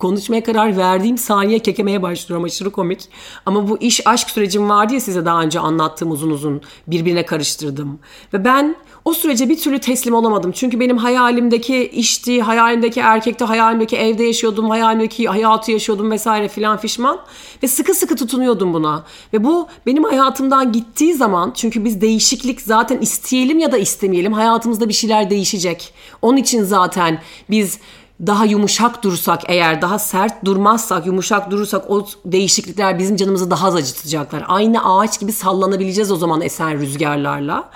konuşmaya 0.01 0.43
karar 0.43 0.77
verdiğim 0.77 1.17
saniye 1.17 1.59
kekemeye 1.59 2.01
başlıyorum 2.01 2.45
aşırı 2.45 2.71
komik. 2.71 3.01
Ama 3.45 3.69
bu 3.69 3.77
iş 3.77 4.07
aşk 4.07 4.29
sürecim 4.29 4.69
vardı 4.69 4.93
ya 4.93 4.99
size 4.99 5.25
daha 5.25 5.41
önce 5.41 5.59
anlattığım 5.59 6.11
uzun 6.11 6.29
uzun 6.29 6.61
birbirine 6.87 7.25
karıştırdım. 7.25 7.99
Ve 8.33 8.45
ben 8.45 8.75
o 9.05 9.13
sürece 9.13 9.49
bir 9.49 9.57
türlü 9.57 9.79
teslim 9.79 10.13
olamadım. 10.13 10.51
Çünkü 10.51 10.79
benim 10.79 10.97
hayalimdeki 10.97 11.87
işti, 11.87 12.41
hayalimdeki 12.41 12.99
erkekti, 12.99 13.43
hayalimdeki 13.43 13.97
evde 13.97 14.23
yaşıyordum, 14.23 14.69
hayalimdeki 14.69 15.27
hayatı 15.27 15.71
yaşıyordum 15.71 16.11
vesaire 16.11 16.47
filan 16.47 16.77
fişman. 16.77 17.19
Ve 17.63 17.67
sıkı 17.67 17.93
sıkı 17.93 18.15
tutunuyordum 18.15 18.73
buna. 18.73 19.03
Ve 19.33 19.43
bu 19.43 19.67
benim 19.85 20.03
hayatımdan 20.03 20.71
gittiği 20.71 21.13
zaman 21.13 21.51
çünkü 21.55 21.85
biz 21.85 22.01
değişiklik 22.01 22.61
zaten 22.61 22.97
isteyelim 22.99 23.59
ya 23.59 23.71
da 23.71 23.77
istemeyelim 23.77 24.33
hayatımızda 24.33 24.89
bir 24.89 24.93
şeyler 24.93 25.29
değişecek. 25.29 25.93
Onun 26.21 26.37
için 26.37 26.63
zaten 26.63 27.21
biz 27.49 27.79
daha 28.27 28.45
yumuşak 28.45 29.03
dursak 29.03 29.41
eğer 29.47 29.81
daha 29.81 29.99
sert 29.99 30.45
durmazsak 30.45 31.05
yumuşak 31.05 31.51
durursak 31.51 31.89
o 31.89 32.07
değişiklikler 32.25 32.99
bizim 32.99 33.15
canımızı 33.15 33.51
daha 33.51 33.67
az 33.67 33.75
acıtacaklar. 33.75 34.43
Aynı 34.47 34.95
ağaç 34.95 35.19
gibi 35.19 35.31
sallanabileceğiz 35.31 36.11
o 36.11 36.15
zaman 36.15 36.41
esen 36.41 36.79
rüzgarlarla. 36.79 37.69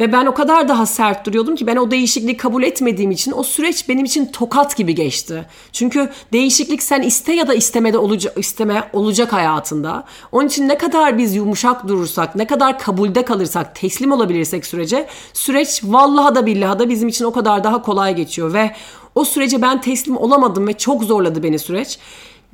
Ve 0.00 0.12
ben 0.12 0.26
o 0.26 0.34
kadar 0.34 0.68
daha 0.68 0.86
sert 0.86 1.26
duruyordum 1.26 1.56
ki 1.56 1.66
ben 1.66 1.76
o 1.76 1.90
değişikliği 1.90 2.36
kabul 2.36 2.62
etmediğim 2.62 3.10
için 3.10 3.32
o 3.32 3.42
süreç 3.42 3.88
benim 3.88 4.04
için 4.04 4.26
tokat 4.26 4.76
gibi 4.76 4.94
geçti. 4.94 5.46
Çünkü 5.72 6.10
değişiklik 6.32 6.82
sen 6.82 7.02
iste 7.02 7.32
ya 7.32 7.48
da 7.48 7.54
istemede 7.54 7.98
olacak, 7.98 8.38
isteme 8.38 8.90
olacak 8.92 9.32
hayatında. 9.32 10.04
Onun 10.32 10.46
için 10.46 10.68
ne 10.68 10.78
kadar 10.78 11.18
biz 11.18 11.34
yumuşak 11.34 11.88
durursak, 11.88 12.36
ne 12.36 12.46
kadar 12.46 12.78
kabulde 12.78 13.24
kalırsak, 13.24 13.74
teslim 13.74 14.12
olabilirsek 14.12 14.66
sürece 14.66 15.06
süreç 15.32 15.80
vallaha 15.84 16.34
da 16.34 16.46
billaha 16.46 16.78
da 16.78 16.88
bizim 16.88 17.08
için 17.08 17.24
o 17.24 17.32
kadar 17.32 17.64
daha 17.64 17.82
kolay 17.82 18.16
geçiyor 18.16 18.52
ve 18.52 18.70
o 19.14 19.24
sürece 19.24 19.62
ben 19.62 19.80
teslim 19.80 20.16
olamadım 20.16 20.66
ve 20.66 20.72
çok 20.72 21.04
zorladı 21.04 21.42
beni 21.42 21.58
süreç. 21.58 21.98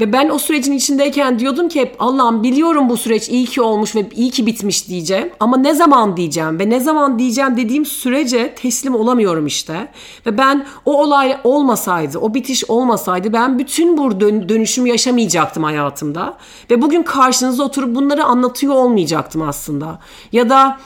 Ve 0.01 0.13
ben 0.13 0.29
o 0.29 0.39
sürecin 0.39 0.73
içindeyken 0.73 1.39
diyordum 1.39 1.69
ki 1.69 1.81
hep 1.81 1.97
Allah'ım 1.99 2.43
biliyorum 2.43 2.89
bu 2.89 2.97
süreç 2.97 3.29
iyi 3.29 3.47
ki 3.47 3.63
olmuş 3.63 3.97
ve 3.97 4.09
iyi 4.15 4.31
ki 4.31 4.47
bitmiş 4.47 4.89
diyeceğim. 4.89 5.31
Ama 5.41 5.57
ne 5.57 5.75
zaman 5.75 6.17
diyeceğim 6.17 6.59
ve 6.59 6.71
ne 6.71 6.81
zaman 6.81 7.19
diyeceğim 7.19 7.57
dediğim 7.57 7.87
sürece 7.87 8.55
teslim 8.55 8.95
olamıyorum 8.95 9.47
işte. 9.47 9.89
Ve 10.27 10.39
ben 10.39 10.67
o 10.85 11.03
olay 11.03 11.37
olmasaydı, 11.45 12.19
o 12.19 12.35
bitiş 12.35 12.65
olmasaydı 12.71 13.33
ben 13.33 13.59
bütün 13.59 13.97
bu 13.97 14.21
dönüşümü 14.21 14.89
yaşamayacaktım 14.89 15.65
hayatımda. 15.65 16.37
Ve 16.71 16.83
bugün 16.83 17.03
karşınızda 17.03 17.65
oturup 17.65 17.95
bunları 17.95 18.25
anlatıyor 18.25 18.75
olmayacaktım 18.75 19.43
aslında. 19.43 19.99
Ya 20.33 20.51
da 20.51 20.79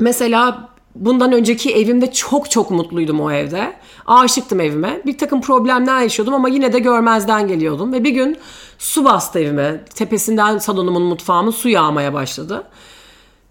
mesela 0.00 0.68
bundan 0.94 1.32
önceki 1.32 1.74
evimde 1.74 2.12
çok 2.12 2.50
çok 2.50 2.70
mutluydum 2.70 3.20
o 3.20 3.30
evde. 3.30 3.72
Aşıktım 4.06 4.60
evime. 4.60 5.00
Bir 5.06 5.18
takım 5.18 5.40
problemler 5.40 6.00
yaşıyordum 6.00 6.34
ama 6.34 6.48
yine 6.48 6.72
de 6.72 6.78
görmezden 6.78 7.48
geliyordum. 7.48 7.92
Ve 7.92 8.04
bir 8.04 8.10
gün 8.10 8.36
su 8.78 9.04
bastı 9.04 9.38
evime. 9.38 9.84
Tepesinden 9.94 10.58
salonumun 10.58 11.02
mutfağımın 11.02 11.50
su 11.50 11.68
yağmaya 11.68 12.14
başladı. 12.14 12.64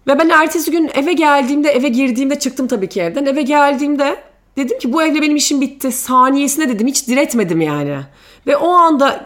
Ve 0.06 0.18
ben 0.18 0.28
ertesi 0.28 0.70
gün 0.70 0.90
eve 0.94 1.12
geldiğimde, 1.12 1.68
eve 1.68 1.88
girdiğimde 1.88 2.38
çıktım 2.38 2.68
tabii 2.68 2.88
ki 2.88 3.00
evden. 3.00 3.26
Eve 3.26 3.42
geldiğimde 3.42 4.16
dedim 4.56 4.78
ki 4.78 4.92
bu 4.92 5.02
evde 5.02 5.22
benim 5.22 5.36
işim 5.36 5.60
bitti. 5.60 5.92
Saniyesine 5.92 6.68
dedim 6.68 6.86
hiç 6.86 7.08
diretmedim 7.08 7.60
yani. 7.60 7.98
Ve 8.46 8.56
o 8.56 8.68
anda 8.68 9.24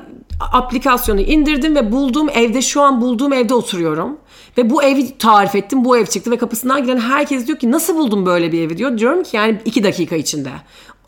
aplikasyonu 0.53 1.21
indirdim 1.21 1.77
ve 1.77 1.93
bulduğum 1.93 2.29
evde 2.29 2.63
şu 2.63 2.83
an 2.83 3.01
bulduğum 3.01 3.33
evde 3.33 3.55
oturuyorum. 3.55 4.19
Ve 4.59 4.71
bu 4.71 4.83
evi 4.83 5.19
tarif 5.19 5.55
ettim. 5.55 5.85
Bu 5.85 5.97
ev 5.97 6.07
çıktı 6.07 6.31
ve 6.31 6.39
kapısından 6.39 6.85
giren 6.85 7.01
herkes 7.01 7.47
diyor 7.47 7.59
ki 7.59 7.71
nasıl 7.71 7.97
buldun 7.97 8.27
böyle 8.27 8.53
bir 8.53 8.63
evi 8.63 8.79
diyor. 8.79 8.99
Diyorum 8.99 9.23
ki 9.23 9.37
yani 9.37 9.61
iki 9.65 9.85
dakika 9.85 10.17
içinde. 10.17 10.51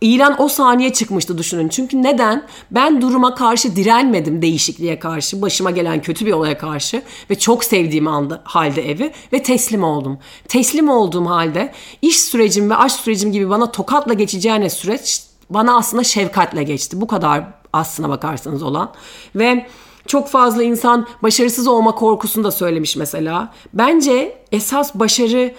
İlan 0.00 0.42
o 0.42 0.48
saniye 0.48 0.92
çıkmıştı 0.92 1.38
düşünün. 1.38 1.68
Çünkü 1.68 2.02
neden? 2.02 2.46
Ben 2.70 3.02
duruma 3.02 3.34
karşı 3.34 3.76
direnmedim 3.76 4.42
değişikliğe 4.42 4.98
karşı. 4.98 5.42
Başıma 5.42 5.70
gelen 5.70 6.02
kötü 6.02 6.26
bir 6.26 6.32
olaya 6.32 6.58
karşı. 6.58 7.02
Ve 7.30 7.38
çok 7.38 7.64
sevdiğim 7.64 8.08
anda, 8.08 8.40
halde 8.44 8.90
evi. 8.90 9.12
Ve 9.32 9.42
teslim 9.42 9.84
oldum. 9.84 10.18
Teslim 10.48 10.88
olduğum 10.88 11.26
halde 11.26 11.72
iş 12.02 12.20
sürecim 12.20 12.70
ve 12.70 12.76
aşk 12.76 12.96
sürecim 12.96 13.32
gibi 13.32 13.50
bana 13.50 13.72
tokatla 13.72 14.12
geçeceğine 14.12 14.70
süreç 14.70 15.22
bana 15.50 15.76
aslında 15.76 16.04
şefkatle 16.04 16.62
geçti. 16.62 17.00
Bu 17.00 17.06
kadar 17.06 17.44
aslına 17.74 18.08
bakarsanız 18.08 18.62
olan. 18.62 18.90
Ve 19.36 19.66
çok 20.06 20.28
fazla 20.28 20.62
insan 20.62 21.06
başarısız 21.22 21.66
olma 21.66 21.94
korkusunu 21.94 22.44
da 22.44 22.50
söylemiş 22.50 22.96
mesela. 22.96 23.52
Bence 23.74 24.38
esas 24.52 24.94
başarı 24.94 25.54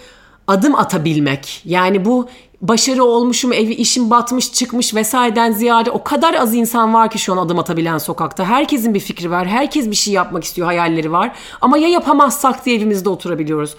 adım 0.48 0.76
atabilmek. 0.76 1.62
Yani 1.66 2.06
bu 2.06 2.28
başarı 2.62 3.04
olmuşum, 3.04 3.54
evi 3.54 3.74
işim 3.74 4.10
batmış, 4.10 4.54
çıkmış 4.54 4.96
vesaireden 4.96 5.52
ziyade 5.52 5.92
o 5.92 6.04
kadar 6.04 6.34
az 6.34 6.56
insan 6.56 6.94
var 6.94 7.10
ki 7.10 7.20
şu 7.20 7.34
an 7.34 7.38
adım 7.38 7.60
atabilen 7.60 7.98
sokakta. 7.98 8.46
Herkesin 8.46 8.94
bir 8.94 9.00
fikri 9.00 9.32
var, 9.32 9.48
herkes 9.48 9.90
bir 9.90 9.96
şey 9.96 10.14
yapmak 10.14 10.44
istiyor, 10.44 10.68
hayalleri 10.68 11.12
var. 11.12 11.32
Ama 11.62 11.78
ya 11.78 11.88
yapamazsak 11.88 12.66
diye 12.66 12.76
evimizde 12.76 13.10
oturabiliyoruz. 13.10 13.76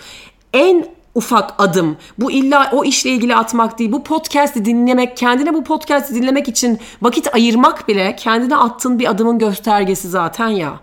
En 0.52 0.95
ufak 1.16 1.54
adım. 1.58 1.96
Bu 2.18 2.30
illa 2.30 2.70
o 2.73 2.85
işle 2.85 3.11
ilgili 3.11 3.37
atmak 3.37 3.78
değil. 3.78 3.92
Bu 3.92 4.02
podcast'i 4.02 4.64
dinlemek, 4.64 5.16
kendine 5.16 5.54
bu 5.54 5.64
podcast'i 5.64 6.14
dinlemek 6.14 6.49
için 6.49 6.78
vakit 7.02 7.35
ayırmak 7.35 7.88
bile 7.88 8.16
kendine 8.16 8.56
attığın 8.56 8.99
bir 8.99 9.11
adımın 9.11 9.38
göstergesi 9.38 10.08
zaten 10.08 10.49
ya. 10.49 10.80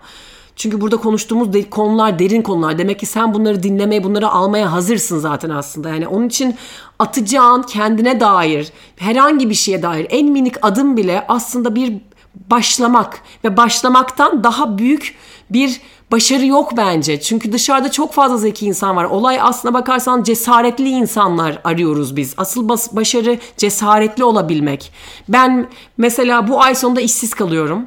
Çünkü 0.56 0.80
burada 0.80 0.96
konuştuğumuz 0.96 1.48
konular 1.70 2.18
derin 2.18 2.42
konular. 2.42 2.78
Demek 2.78 2.98
ki 2.98 3.06
sen 3.06 3.34
bunları 3.34 3.62
dinlemeye, 3.62 4.04
bunları 4.04 4.28
almaya 4.28 4.72
hazırsın 4.72 5.18
zaten 5.18 5.50
aslında. 5.50 5.88
Yani 5.88 6.08
onun 6.08 6.28
için 6.28 6.54
atacağın 6.98 7.62
kendine 7.62 8.20
dair, 8.20 8.72
herhangi 8.96 9.50
bir 9.50 9.54
şeye 9.54 9.82
dair 9.82 10.06
en 10.10 10.28
minik 10.28 10.54
adım 10.62 10.96
bile 10.96 11.24
aslında 11.28 11.74
bir 11.74 11.92
başlamak 12.50 13.20
ve 13.44 13.56
başlamaktan 13.56 14.44
daha 14.44 14.78
büyük 14.78 15.14
bir 15.50 15.80
başarı 16.12 16.46
yok 16.46 16.76
bence. 16.76 17.20
Çünkü 17.20 17.52
dışarıda 17.52 17.90
çok 17.90 18.12
fazla 18.12 18.36
zeki 18.36 18.66
insan 18.66 18.96
var. 18.96 19.04
Olay 19.04 19.38
aslına 19.40 19.74
bakarsan 19.74 20.22
cesaretli 20.22 20.88
insanlar 20.88 21.58
arıyoruz 21.64 22.16
biz. 22.16 22.34
Asıl 22.36 22.68
bas- 22.68 22.96
başarı 22.96 23.38
cesaretli 23.56 24.24
olabilmek. 24.24 24.92
Ben 25.28 25.68
mesela 25.98 26.48
bu 26.48 26.62
ay 26.62 26.74
sonunda 26.74 27.00
işsiz 27.00 27.34
kalıyorum 27.34 27.86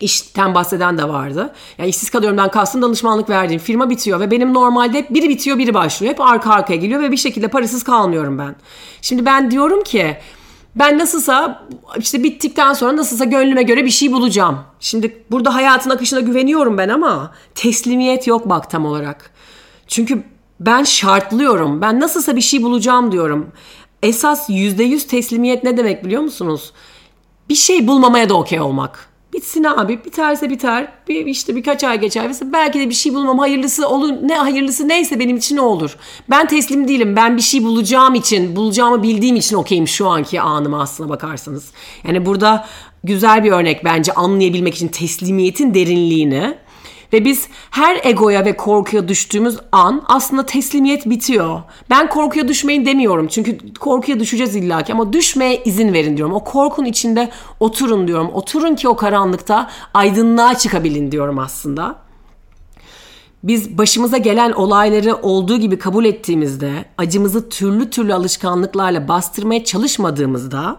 işten 0.00 0.54
bahseden 0.54 0.98
de 0.98 1.08
vardı. 1.08 1.54
Yani 1.78 1.88
işsiz 1.88 2.10
kalıyorumdan 2.10 2.50
kastım 2.50 2.82
danışmanlık 2.82 3.30
verdiğim 3.30 3.60
firma 3.60 3.90
bitiyor 3.90 4.20
ve 4.20 4.30
benim 4.30 4.54
normalde 4.54 4.98
hep 4.98 5.10
biri 5.14 5.28
bitiyor 5.28 5.58
biri 5.58 5.74
başlıyor. 5.74 6.12
Hep 6.12 6.20
arka 6.20 6.50
arkaya 6.52 6.76
geliyor 6.76 7.02
ve 7.02 7.12
bir 7.12 7.16
şekilde 7.16 7.48
parasız 7.48 7.82
kalmıyorum 7.84 8.38
ben. 8.38 8.56
Şimdi 9.02 9.26
ben 9.26 9.50
diyorum 9.50 9.84
ki 9.84 10.16
ben 10.76 10.98
nasılsa 10.98 11.66
işte 11.98 12.22
bittikten 12.22 12.72
sonra 12.72 12.96
nasılsa 12.96 13.24
gönlüme 13.24 13.62
göre 13.62 13.84
bir 13.84 13.90
şey 13.90 14.12
bulacağım. 14.12 14.58
Şimdi 14.80 15.24
burada 15.30 15.54
hayatın 15.54 15.90
akışına 15.90 16.20
güveniyorum 16.20 16.78
ben 16.78 16.88
ama 16.88 17.32
teslimiyet 17.54 18.26
yok 18.26 18.48
bak 18.48 18.70
tam 18.70 18.86
olarak. 18.86 19.30
Çünkü 19.86 20.22
ben 20.60 20.84
şartlıyorum. 20.84 21.80
Ben 21.80 22.00
nasılsa 22.00 22.36
bir 22.36 22.40
şey 22.40 22.62
bulacağım 22.62 23.12
diyorum. 23.12 23.52
Esas 24.02 24.50
%100 24.50 25.06
teslimiyet 25.06 25.64
ne 25.64 25.76
demek 25.76 26.04
biliyor 26.04 26.22
musunuz? 26.22 26.72
Bir 27.48 27.54
şey 27.54 27.88
bulmamaya 27.88 28.28
da 28.28 28.34
okey 28.34 28.60
olmak. 28.60 29.09
Bitsin 29.32 29.64
abi. 29.64 30.04
Biterse 30.04 30.50
biter. 30.50 30.92
Bir, 31.08 31.26
işte 31.26 31.56
birkaç 31.56 31.84
ay 31.84 32.00
geçer. 32.00 32.26
Mesela 32.26 32.52
belki 32.52 32.80
de 32.80 32.88
bir 32.88 32.94
şey 32.94 33.14
bulmam. 33.14 33.38
Hayırlısı 33.38 33.88
olur. 33.88 34.12
Ne 34.22 34.36
hayırlısı 34.36 34.88
neyse 34.88 35.18
benim 35.18 35.36
için 35.36 35.56
ne 35.56 35.60
olur. 35.60 35.96
Ben 36.30 36.46
teslim 36.46 36.88
değilim. 36.88 37.16
Ben 37.16 37.36
bir 37.36 37.42
şey 37.42 37.64
bulacağım 37.64 38.14
için, 38.14 38.56
bulacağımı 38.56 39.02
bildiğim 39.02 39.36
için 39.36 39.56
okeyim 39.56 39.88
şu 39.88 40.08
anki 40.08 40.40
anıma 40.40 40.82
aslına 40.82 41.08
bakarsanız. 41.08 41.70
Yani 42.04 42.26
burada 42.26 42.66
güzel 43.04 43.44
bir 43.44 43.52
örnek 43.52 43.84
bence 43.84 44.12
anlayabilmek 44.12 44.74
için 44.74 44.88
teslimiyetin 44.88 45.74
derinliğini. 45.74 46.58
Ve 47.12 47.24
biz 47.24 47.48
her 47.70 48.00
egoya 48.04 48.44
ve 48.44 48.56
korkuya 48.56 49.08
düştüğümüz 49.08 49.56
an 49.72 50.02
aslında 50.06 50.46
teslimiyet 50.46 51.06
bitiyor. 51.06 51.62
Ben 51.90 52.08
korkuya 52.08 52.48
düşmeyin 52.48 52.86
demiyorum. 52.86 53.28
Çünkü 53.28 53.74
korkuya 53.74 54.20
düşeceğiz 54.20 54.56
illaki 54.56 54.92
ama 54.92 55.12
düşmeye 55.12 55.62
izin 55.64 55.92
verin 55.92 56.16
diyorum. 56.16 56.34
O 56.34 56.44
korkun 56.44 56.84
içinde 56.84 57.30
oturun 57.60 58.08
diyorum. 58.08 58.30
Oturun 58.32 58.74
ki 58.74 58.88
o 58.88 58.96
karanlıkta 58.96 59.70
aydınlığa 59.94 60.54
çıkabilin 60.54 61.12
diyorum 61.12 61.38
aslında. 61.38 61.96
Biz 63.42 63.78
başımıza 63.78 64.16
gelen 64.16 64.52
olayları 64.52 65.14
olduğu 65.14 65.56
gibi 65.56 65.78
kabul 65.78 66.04
ettiğimizde, 66.04 66.84
acımızı 66.98 67.48
türlü 67.48 67.90
türlü 67.90 68.14
alışkanlıklarla 68.14 69.08
bastırmaya 69.08 69.64
çalışmadığımızda 69.64 70.76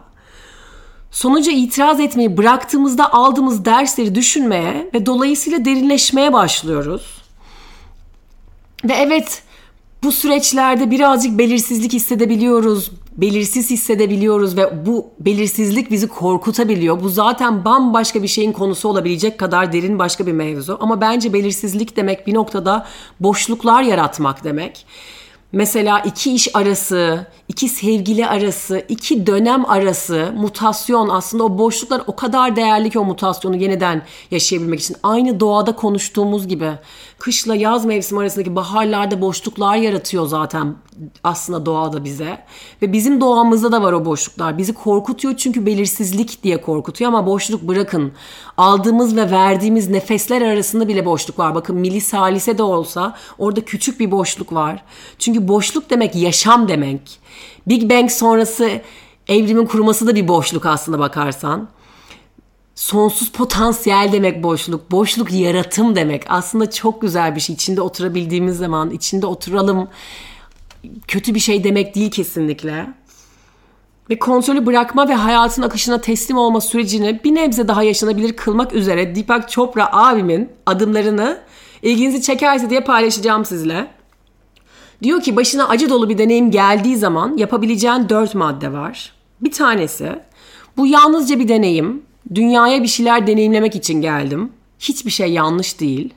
Sonuca 1.11 1.51
itiraz 1.51 1.99
etmeyi 1.99 2.37
bıraktığımızda 2.37 3.13
aldığımız 3.13 3.65
dersleri 3.65 4.15
düşünmeye 4.15 4.89
ve 4.93 5.05
dolayısıyla 5.05 5.65
derinleşmeye 5.65 6.33
başlıyoruz. 6.33 7.21
Ve 8.85 8.93
evet 8.93 9.43
bu 10.03 10.11
süreçlerde 10.11 10.91
birazcık 10.91 11.37
belirsizlik 11.37 11.93
hissedebiliyoruz, 11.93 12.91
belirsiz 13.17 13.69
hissedebiliyoruz 13.69 14.57
ve 14.57 14.85
bu 14.85 15.07
belirsizlik 15.19 15.91
bizi 15.91 16.07
korkutabiliyor. 16.07 17.01
Bu 17.03 17.09
zaten 17.09 17.65
bambaşka 17.65 18.23
bir 18.23 18.27
şeyin 18.27 18.51
konusu 18.51 18.89
olabilecek 18.89 19.37
kadar 19.37 19.73
derin 19.73 19.99
başka 19.99 20.27
bir 20.27 20.31
mevzu. 20.31 20.77
Ama 20.81 21.01
bence 21.01 21.33
belirsizlik 21.33 21.95
demek 21.95 22.27
bir 22.27 22.33
noktada 22.33 22.87
boşluklar 23.19 23.83
yaratmak 23.83 24.43
demek. 24.43 24.85
Mesela 25.53 25.99
iki 25.99 26.33
iş 26.33 26.55
arası, 26.55 27.27
iki 27.47 27.69
sevgili 27.69 28.27
arası, 28.27 28.85
iki 28.89 29.27
dönem 29.27 29.65
arası 29.65 30.33
mutasyon 30.35 31.09
aslında 31.09 31.43
o 31.43 31.57
boşluklar 31.57 32.01
o 32.07 32.15
kadar 32.15 32.55
değerli 32.55 32.89
ki 32.89 32.99
o 32.99 33.05
mutasyonu 33.05 33.55
yeniden 33.55 34.01
yaşayabilmek 34.31 34.79
için. 34.79 34.97
Aynı 35.03 35.39
doğada 35.39 35.75
konuştuğumuz 35.75 36.47
gibi 36.47 36.71
kışla 37.21 37.55
yaz 37.55 37.85
mevsim 37.85 38.17
arasındaki 38.17 38.55
baharlarda 38.55 39.21
boşluklar 39.21 39.75
yaratıyor 39.75 40.27
zaten 40.27 40.75
aslında 41.23 41.65
doğada 41.65 42.03
bize. 42.03 42.45
Ve 42.81 42.93
bizim 42.93 43.21
doğamızda 43.21 43.71
da 43.71 43.81
var 43.81 43.93
o 43.93 44.05
boşluklar. 44.05 44.57
Bizi 44.57 44.73
korkutuyor 44.73 45.37
çünkü 45.37 45.65
belirsizlik 45.65 46.43
diye 46.43 46.61
korkutuyor 46.61 47.07
ama 47.07 47.25
boşluk 47.25 47.61
bırakın. 47.61 48.11
Aldığımız 48.57 49.15
ve 49.15 49.31
verdiğimiz 49.31 49.89
nefesler 49.89 50.41
arasında 50.41 50.87
bile 50.87 51.05
boşluk 51.05 51.39
var. 51.39 51.55
Bakın 51.55 51.75
milisalise 51.75 52.57
de 52.57 52.63
olsa 52.63 53.15
orada 53.37 53.65
küçük 53.65 53.99
bir 53.99 54.11
boşluk 54.11 54.53
var. 54.53 54.83
Çünkü 55.19 55.47
boşluk 55.47 55.89
demek 55.89 56.15
yaşam 56.15 56.67
demek. 56.67 57.19
Big 57.67 57.91
Bang 57.91 58.11
sonrası 58.11 58.81
evrimin 59.27 59.65
kuruması 59.65 60.07
da 60.07 60.15
bir 60.15 60.27
boşluk 60.27 60.65
aslında 60.65 60.99
bakarsan. 60.99 61.69
Sonsuz 62.81 63.31
potansiyel 63.31 64.09
demek 64.11 64.43
boşluk. 64.43 64.91
Boşluk 64.91 65.31
yaratım 65.31 65.95
demek. 65.95 66.23
Aslında 66.29 66.71
çok 66.71 67.01
güzel 67.01 67.35
bir 67.35 67.39
şey. 67.39 67.53
İçinde 67.55 67.81
oturabildiğimiz 67.81 68.57
zaman 68.57 68.91
içinde 68.91 69.25
oturalım. 69.25 69.87
Kötü 71.07 71.35
bir 71.35 71.39
şey 71.39 71.63
demek 71.63 71.95
değil 71.95 72.11
kesinlikle. 72.11 72.87
Ve 74.09 74.19
kontrolü 74.19 74.65
bırakma 74.65 75.09
ve 75.09 75.13
hayatın 75.13 75.61
akışına 75.61 76.01
teslim 76.01 76.37
olma 76.37 76.61
sürecini 76.61 77.19
bir 77.23 77.35
nebze 77.35 77.67
daha 77.67 77.83
yaşanabilir 77.83 78.35
kılmak 78.35 78.73
üzere 78.73 79.15
Deepak 79.15 79.51
Chopra 79.51 79.93
abimin 79.93 80.49
adımlarını 80.65 81.41
ilginizi 81.81 82.21
çekerse 82.21 82.69
diye 82.69 82.81
paylaşacağım 82.81 83.45
sizle. 83.45 83.87
Diyor 85.03 85.21
ki 85.21 85.35
başına 85.35 85.67
acı 85.67 85.89
dolu 85.89 86.09
bir 86.09 86.17
deneyim 86.17 86.51
geldiği 86.51 86.97
zaman 86.97 87.37
yapabileceğin 87.37 88.09
dört 88.09 88.35
madde 88.35 88.73
var. 88.73 89.13
Bir 89.41 89.51
tanesi 89.51 90.19
bu 90.77 90.87
yalnızca 90.87 91.39
bir 91.39 91.47
deneyim. 91.47 92.10
Dünyaya 92.35 92.83
bir 92.83 92.87
şeyler 92.87 93.27
deneyimlemek 93.27 93.75
için 93.75 94.01
geldim. 94.01 94.51
Hiçbir 94.79 95.11
şey 95.11 95.31
yanlış 95.31 95.79
değil. 95.79 96.13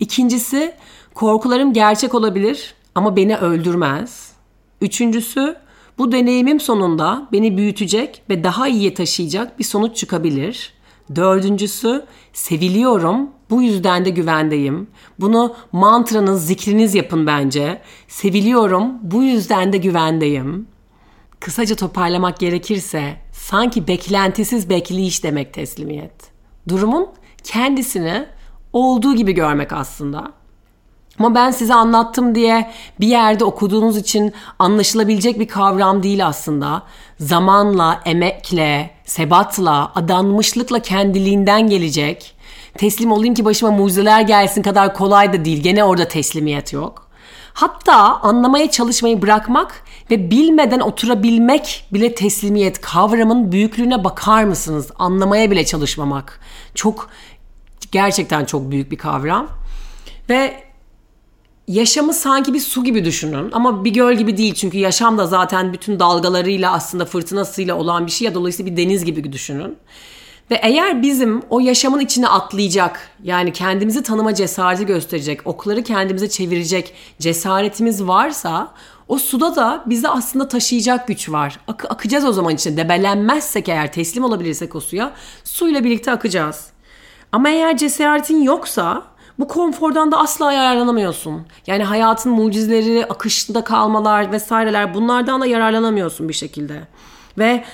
İkincisi 0.00 0.74
korkularım 1.14 1.72
gerçek 1.72 2.14
olabilir 2.14 2.74
ama 2.94 3.16
beni 3.16 3.36
öldürmez. 3.36 4.32
Üçüncüsü 4.80 5.56
bu 5.98 6.12
deneyimim 6.12 6.60
sonunda 6.60 7.28
beni 7.32 7.56
büyütecek 7.56 8.22
ve 8.30 8.44
daha 8.44 8.68
iyiye 8.68 8.94
taşıyacak 8.94 9.58
bir 9.58 9.64
sonuç 9.64 9.96
çıkabilir. 9.96 10.72
Dördüncüsü 11.14 12.04
seviliyorum 12.32 13.30
bu 13.50 13.62
yüzden 13.62 14.04
de 14.04 14.10
güvendeyim. 14.10 14.86
Bunu 15.20 15.54
mantranız, 15.72 16.46
zikriniz 16.46 16.94
yapın 16.94 17.26
bence. 17.26 17.82
Seviliyorum 18.08 18.92
bu 19.02 19.22
yüzden 19.22 19.72
de 19.72 19.76
güvendeyim. 19.76 20.66
Kısaca 21.42 21.76
toparlamak 21.76 22.38
gerekirse 22.38 23.16
sanki 23.32 23.88
beklentisiz 23.88 24.70
bekleyiş 24.70 25.24
demek 25.24 25.54
teslimiyet. 25.54 26.12
Durumun 26.68 27.08
kendisini 27.44 28.26
olduğu 28.72 29.14
gibi 29.14 29.32
görmek 29.32 29.72
aslında. 29.72 30.32
Ama 31.18 31.34
ben 31.34 31.50
size 31.50 31.74
anlattım 31.74 32.34
diye 32.34 32.70
bir 33.00 33.06
yerde 33.06 33.44
okuduğunuz 33.44 33.96
için 33.96 34.32
anlaşılabilecek 34.58 35.40
bir 35.40 35.48
kavram 35.48 36.02
değil 36.02 36.26
aslında. 36.26 36.82
Zamanla, 37.20 38.00
emekle, 38.04 38.90
sebatla, 39.04 39.92
adanmışlıkla 39.94 40.78
kendiliğinden 40.78 41.68
gelecek. 41.68 42.34
Teslim 42.78 43.12
olayım 43.12 43.34
ki 43.34 43.44
başıma 43.44 43.70
mucizeler 43.70 44.20
gelsin 44.20 44.62
kadar 44.62 44.94
kolay 44.94 45.32
da 45.32 45.44
değil. 45.44 45.62
Gene 45.62 45.84
orada 45.84 46.08
teslimiyet 46.08 46.72
yok. 46.72 47.12
Hatta 47.54 48.20
anlamaya 48.20 48.70
çalışmayı 48.70 49.22
bırakmak 49.22 49.84
ve 50.12 50.30
bilmeden 50.30 50.80
oturabilmek 50.80 51.84
bile 51.92 52.14
teslimiyet 52.14 52.80
kavramın 52.80 53.52
büyüklüğüne 53.52 54.04
bakar 54.04 54.44
mısınız? 54.44 54.90
Anlamaya 54.98 55.50
bile 55.50 55.64
çalışmamak. 55.64 56.40
Çok 56.74 57.10
gerçekten 57.92 58.44
çok 58.44 58.70
büyük 58.70 58.90
bir 58.90 58.98
kavram. 58.98 59.48
Ve 60.28 60.64
yaşamı 61.68 62.14
sanki 62.14 62.54
bir 62.54 62.60
su 62.60 62.84
gibi 62.84 63.04
düşünün 63.04 63.50
ama 63.52 63.84
bir 63.84 63.90
göl 63.90 64.14
gibi 64.14 64.36
değil 64.36 64.54
çünkü 64.54 64.78
yaşam 64.78 65.18
da 65.18 65.26
zaten 65.26 65.72
bütün 65.72 66.00
dalgalarıyla 66.00 66.72
aslında 66.72 67.04
fırtınasıyla 67.04 67.74
olan 67.74 68.06
bir 68.06 68.10
şey 68.10 68.24
ya 68.24 68.34
dolayısıyla 68.34 68.72
bir 68.72 68.76
deniz 68.76 69.04
gibi 69.04 69.32
düşünün. 69.32 69.76
Ve 70.50 70.60
eğer 70.62 71.02
bizim 71.02 71.42
o 71.50 71.60
yaşamın 71.60 72.00
içine 72.00 72.28
atlayacak 72.28 73.10
yani 73.22 73.52
kendimizi 73.52 74.02
tanıma 74.02 74.34
cesareti 74.34 74.86
gösterecek, 74.86 75.46
okları 75.46 75.82
kendimize 75.82 76.28
çevirecek 76.28 76.94
cesaretimiz 77.18 78.06
varsa 78.06 78.74
o 79.08 79.18
suda 79.18 79.56
da 79.56 79.82
bizi 79.86 80.08
aslında 80.08 80.48
taşıyacak 80.48 81.08
güç 81.08 81.30
var. 81.30 81.58
Ak- 81.68 81.90
akacağız 81.90 82.24
o 82.24 82.32
zaman 82.32 82.54
içine. 82.54 82.76
Debelenmezsek 82.76 83.68
eğer 83.68 83.92
teslim 83.92 84.24
olabilirsek 84.24 84.74
o 84.74 84.80
suya 84.80 85.12
suyla 85.44 85.84
birlikte 85.84 86.12
akacağız. 86.12 86.66
Ama 87.32 87.48
eğer 87.48 87.76
cesaretin 87.76 88.42
yoksa 88.42 89.02
bu 89.38 89.48
konfordan 89.48 90.12
da 90.12 90.18
asla 90.18 90.52
yararlanamıyorsun. 90.52 91.46
Yani 91.66 91.84
hayatın 91.84 92.32
mucizeleri, 92.32 93.06
akışında 93.06 93.64
kalmalar 93.64 94.32
vesaireler 94.32 94.94
bunlardan 94.94 95.40
da 95.40 95.46
yararlanamıyorsun 95.46 96.28
bir 96.28 96.34
şekilde. 96.34 96.80
Ve 97.38 97.64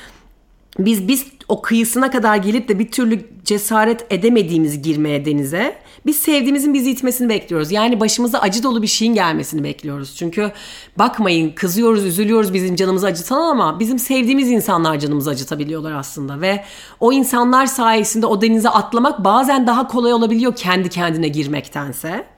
biz 0.79 1.09
biz 1.09 1.27
o 1.49 1.63
kıyısına 1.63 2.11
kadar 2.11 2.37
gelip 2.37 2.69
de 2.69 2.79
bir 2.79 2.91
türlü 2.91 3.27
cesaret 3.45 4.07
edemediğimiz 4.11 4.83
girmeye 4.83 5.25
denize 5.25 5.79
biz 6.07 6.17
sevdiğimizin 6.17 6.75
bizi 6.75 6.91
itmesini 6.91 7.29
bekliyoruz. 7.29 7.73
Yani 7.73 8.01
başımıza 8.01 8.39
acı 8.39 8.63
dolu 8.63 8.83
bir 8.83 8.87
şeyin 8.87 9.15
gelmesini 9.15 9.65
bekliyoruz. 9.65 10.17
Çünkü 10.17 10.53
bakmayın 10.99 11.53
kızıyoruz, 11.53 12.05
üzülüyoruz 12.05 12.55
bizim 12.55 12.77
canımızı 12.77 13.07
acıtan 13.07 13.41
ama 13.41 13.81
bizim 13.81 13.99
sevdiğimiz 13.99 14.51
insanlar 14.51 14.99
canımızı 14.99 15.31
acıtabiliyorlar 15.31 15.93
aslında. 15.93 16.41
Ve 16.41 16.65
o 17.01 17.13
insanlar 17.13 17.67
sayesinde 17.67 18.27
o 18.27 18.43
denize 18.43 18.69
atlamak 18.69 19.25
bazen 19.25 19.67
daha 19.67 19.89
kolay 19.89 20.13
olabiliyor 20.13 20.57
kendi 20.57 20.89
kendine 20.89 21.29
girmektense. 21.29 22.38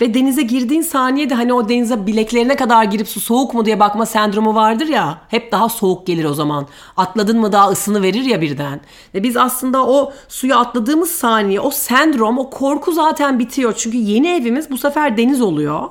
Ve 0.00 0.14
denize 0.14 0.42
girdiğin 0.42 0.82
saniyede 0.82 1.34
hani 1.34 1.52
o 1.52 1.68
denize 1.68 2.06
bileklerine 2.06 2.56
kadar 2.56 2.84
girip 2.84 3.08
su 3.08 3.20
soğuk 3.20 3.54
mu 3.54 3.64
diye 3.64 3.80
bakma 3.80 4.06
sendromu 4.06 4.54
vardır 4.54 4.86
ya. 4.86 5.20
Hep 5.28 5.52
daha 5.52 5.68
soğuk 5.68 6.06
gelir 6.06 6.24
o 6.24 6.34
zaman. 6.34 6.66
Atladın 6.96 7.40
mı 7.40 7.52
daha 7.52 7.68
ısını 7.68 8.02
verir 8.02 8.24
ya 8.24 8.40
birden. 8.40 8.80
Ve 9.14 9.22
biz 9.22 9.36
aslında 9.36 9.86
o 9.86 10.12
suya 10.28 10.58
atladığımız 10.58 11.10
saniye 11.10 11.60
o 11.60 11.70
sendrom 11.70 12.38
o 12.38 12.50
korku 12.50 12.92
zaten 12.92 13.38
bitiyor. 13.38 13.74
Çünkü 13.76 13.96
yeni 13.96 14.28
evimiz 14.28 14.70
bu 14.70 14.78
sefer 14.78 15.16
deniz 15.16 15.42
oluyor. 15.42 15.88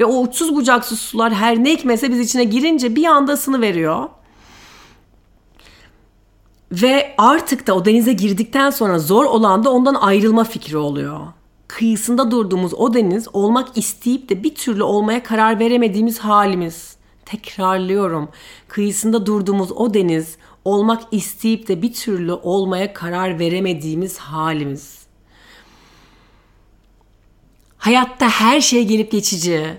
Ve 0.00 0.04
o 0.04 0.20
uçsuz 0.20 0.56
bucaksız 0.56 1.00
sular 1.00 1.34
her 1.34 1.64
ne 1.64 1.72
hikmetse 1.72 2.10
biz 2.10 2.20
içine 2.20 2.44
girince 2.44 2.96
bir 2.96 3.04
anda 3.04 3.32
ısını 3.32 3.60
veriyor. 3.60 4.08
Ve 6.72 7.14
artık 7.18 7.66
da 7.66 7.74
o 7.74 7.84
denize 7.84 8.12
girdikten 8.12 8.70
sonra 8.70 8.98
zor 8.98 9.24
olan 9.24 9.64
da 9.64 9.70
ondan 9.70 9.94
ayrılma 9.94 10.44
fikri 10.44 10.76
oluyor 10.76 11.20
kıyısında 11.70 12.30
durduğumuz 12.30 12.74
o 12.74 12.94
deniz 12.94 13.28
olmak 13.32 13.78
isteyip 13.78 14.28
de 14.28 14.42
bir 14.42 14.54
türlü 14.54 14.82
olmaya 14.82 15.22
karar 15.22 15.58
veremediğimiz 15.58 16.18
halimiz. 16.18 16.96
Tekrarlıyorum. 17.24 18.28
Kıyısında 18.68 19.26
durduğumuz 19.26 19.72
o 19.72 19.94
deniz 19.94 20.36
olmak 20.64 21.02
isteyip 21.12 21.68
de 21.68 21.82
bir 21.82 21.92
türlü 21.92 22.32
olmaya 22.32 22.92
karar 22.92 23.38
veremediğimiz 23.38 24.18
halimiz. 24.18 25.00
Hayatta 27.76 28.28
her 28.28 28.60
şey 28.60 28.84
gelip 28.84 29.10
geçici. 29.10 29.78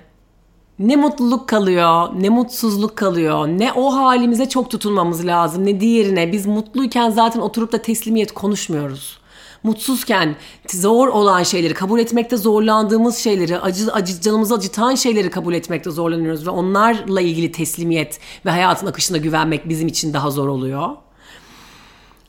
Ne 0.79 0.95
mutluluk 0.95 1.49
kalıyor, 1.49 2.09
ne 2.19 2.29
mutsuzluk 2.29 2.95
kalıyor, 2.95 3.47
ne 3.47 3.73
o 3.73 3.95
halimize 3.95 4.49
çok 4.49 4.71
tutunmamız 4.71 5.25
lazım, 5.25 5.65
ne 5.65 5.79
diğerine. 5.79 6.31
Biz 6.31 6.45
mutluyken 6.45 7.09
zaten 7.09 7.39
oturup 7.39 7.71
da 7.71 7.81
teslimiyet 7.81 8.31
konuşmuyoruz. 8.31 9.20
Mutsuzken 9.63 10.35
zor 10.69 11.07
olan 11.07 11.43
şeyleri, 11.43 11.73
kabul 11.73 11.99
etmekte 11.99 12.37
zorlandığımız 12.37 13.17
şeyleri, 13.17 13.59
acı, 13.59 13.93
acı 13.93 14.21
canımızı 14.21 14.55
acıtan 14.55 14.95
şeyleri 14.95 15.29
kabul 15.29 15.53
etmekte 15.53 15.91
zorlanıyoruz 15.91 16.47
ve 16.47 16.49
onlarla 16.49 17.21
ilgili 17.21 17.51
teslimiyet 17.51 18.19
ve 18.45 18.49
hayatın 18.49 18.87
akışına 18.87 19.17
güvenmek 19.17 19.69
bizim 19.69 19.87
için 19.87 20.13
daha 20.13 20.31
zor 20.31 20.47
oluyor. 20.47 20.89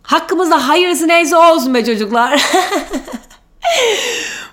Hakkımızda 0.03 0.69
hayırlısı 0.69 1.09
neyse 1.09 1.37
olsun 1.37 1.75
be 1.75 1.85
çocuklar. 1.85 2.43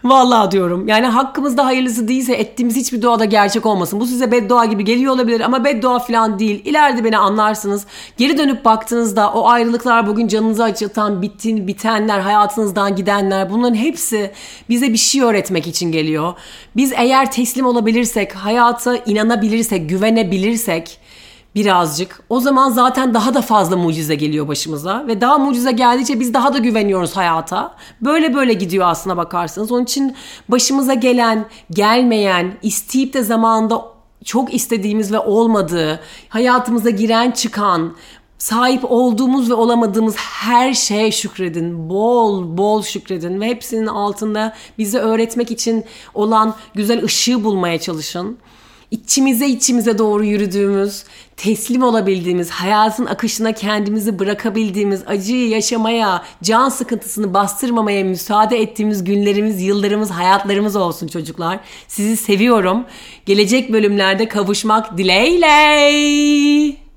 Vallahi 0.04 0.52
diyorum. 0.52 0.88
Yani 0.88 1.06
hakkımızda 1.06 1.65
hayırlısı 1.65 2.08
değilse 2.08 2.34
ettiğimiz 2.34 2.76
hiçbir 2.76 3.02
duada 3.02 3.26
gerçek 3.26 3.65
olmasın. 3.65 4.00
Bu 4.00 4.06
size 4.06 4.32
beddua 4.32 4.65
gibi 4.65 4.86
geliyor 4.86 5.13
olabilir 5.13 5.41
ama 5.41 5.63
beddua 5.63 6.00
falan 6.00 6.39
değil. 6.39 6.62
İleride 6.65 7.04
beni 7.04 7.17
anlarsınız. 7.17 7.86
Geri 8.17 8.38
dönüp 8.38 8.65
baktığınızda 8.65 9.34
o 9.34 9.48
ayrılıklar 9.48 10.08
bugün 10.08 10.28
canınızı 10.28 10.63
acıtan, 10.63 11.22
bittiğin, 11.22 11.67
bitenler, 11.67 12.19
hayatınızdan 12.19 12.95
gidenler 12.95 13.50
bunların 13.50 13.76
hepsi 13.76 14.32
bize 14.69 14.93
bir 14.93 14.98
şey 14.98 15.22
öğretmek 15.22 15.67
için 15.67 15.91
geliyor. 15.91 16.34
Biz 16.76 16.93
eğer 16.95 17.32
teslim 17.32 17.65
olabilirsek, 17.65 18.36
hayata 18.36 18.95
inanabilirsek, 18.95 19.89
güvenebilirsek 19.89 21.00
birazcık. 21.55 22.23
O 22.29 22.39
zaman 22.39 22.69
zaten 22.69 23.13
daha 23.13 23.33
da 23.33 23.41
fazla 23.41 23.77
mucize 23.77 24.15
geliyor 24.15 24.47
başımıza 24.47 25.07
ve 25.07 25.21
daha 25.21 25.38
mucize 25.38 25.71
geldikçe 25.71 26.19
biz 26.19 26.33
daha 26.33 26.53
da 26.53 26.57
güveniyoruz 26.57 27.17
hayata. 27.17 27.75
Böyle 28.01 28.33
böyle 28.33 28.53
gidiyor 28.53 28.88
aslına 28.88 29.17
bakarsanız. 29.17 29.71
Onun 29.71 29.83
için 29.83 30.15
başımıza 30.49 30.93
gelen, 30.93 31.45
gelmeyen, 31.71 32.53
isteyip 32.62 33.13
de 33.13 33.23
zamanında 33.23 33.85
çok 34.25 34.53
istediğimiz 34.53 35.12
ve 35.12 35.19
olmadığı, 35.19 35.99
hayatımıza 36.29 36.89
giren 36.89 37.31
çıkan, 37.31 37.95
sahip 38.38 38.91
olduğumuz 38.91 39.49
ve 39.49 39.53
olamadığımız 39.53 40.15
her 40.17 40.73
şeye 40.73 41.12
şükredin. 41.12 41.89
Bol 41.89 42.57
bol 42.57 42.81
şükredin 42.81 43.41
ve 43.41 43.47
hepsinin 43.47 43.88
altında 43.88 44.55
bize 44.77 44.99
öğretmek 44.99 45.51
için 45.51 45.85
olan 46.13 46.55
güzel 46.73 47.03
ışığı 47.03 47.43
bulmaya 47.43 47.79
çalışın 47.79 48.38
içimize 48.91 49.47
içimize 49.47 49.97
doğru 49.97 50.23
yürüdüğümüz, 50.25 51.04
teslim 51.38 51.84
olabildiğimiz, 51.84 52.49
hayatın 52.49 53.06
akışına 53.06 53.52
kendimizi 53.52 54.19
bırakabildiğimiz, 54.19 55.04
acıyı 55.08 55.49
yaşamaya, 55.49 56.23
can 56.43 56.69
sıkıntısını 56.69 57.34
bastırmamaya 57.34 58.04
müsaade 58.04 58.62
ettiğimiz 58.62 59.04
günlerimiz, 59.04 59.62
yıllarımız, 59.62 60.12
hayatlarımız 60.12 60.75
olsun 60.75 61.08
çocuklar. 61.08 61.60
Sizi 61.88 62.17
seviyorum. 62.17 62.86
Gelecek 63.25 63.71
bölümlerde 63.71 64.28
kavuşmak 64.28 64.97
dileğiyle. 64.97 66.88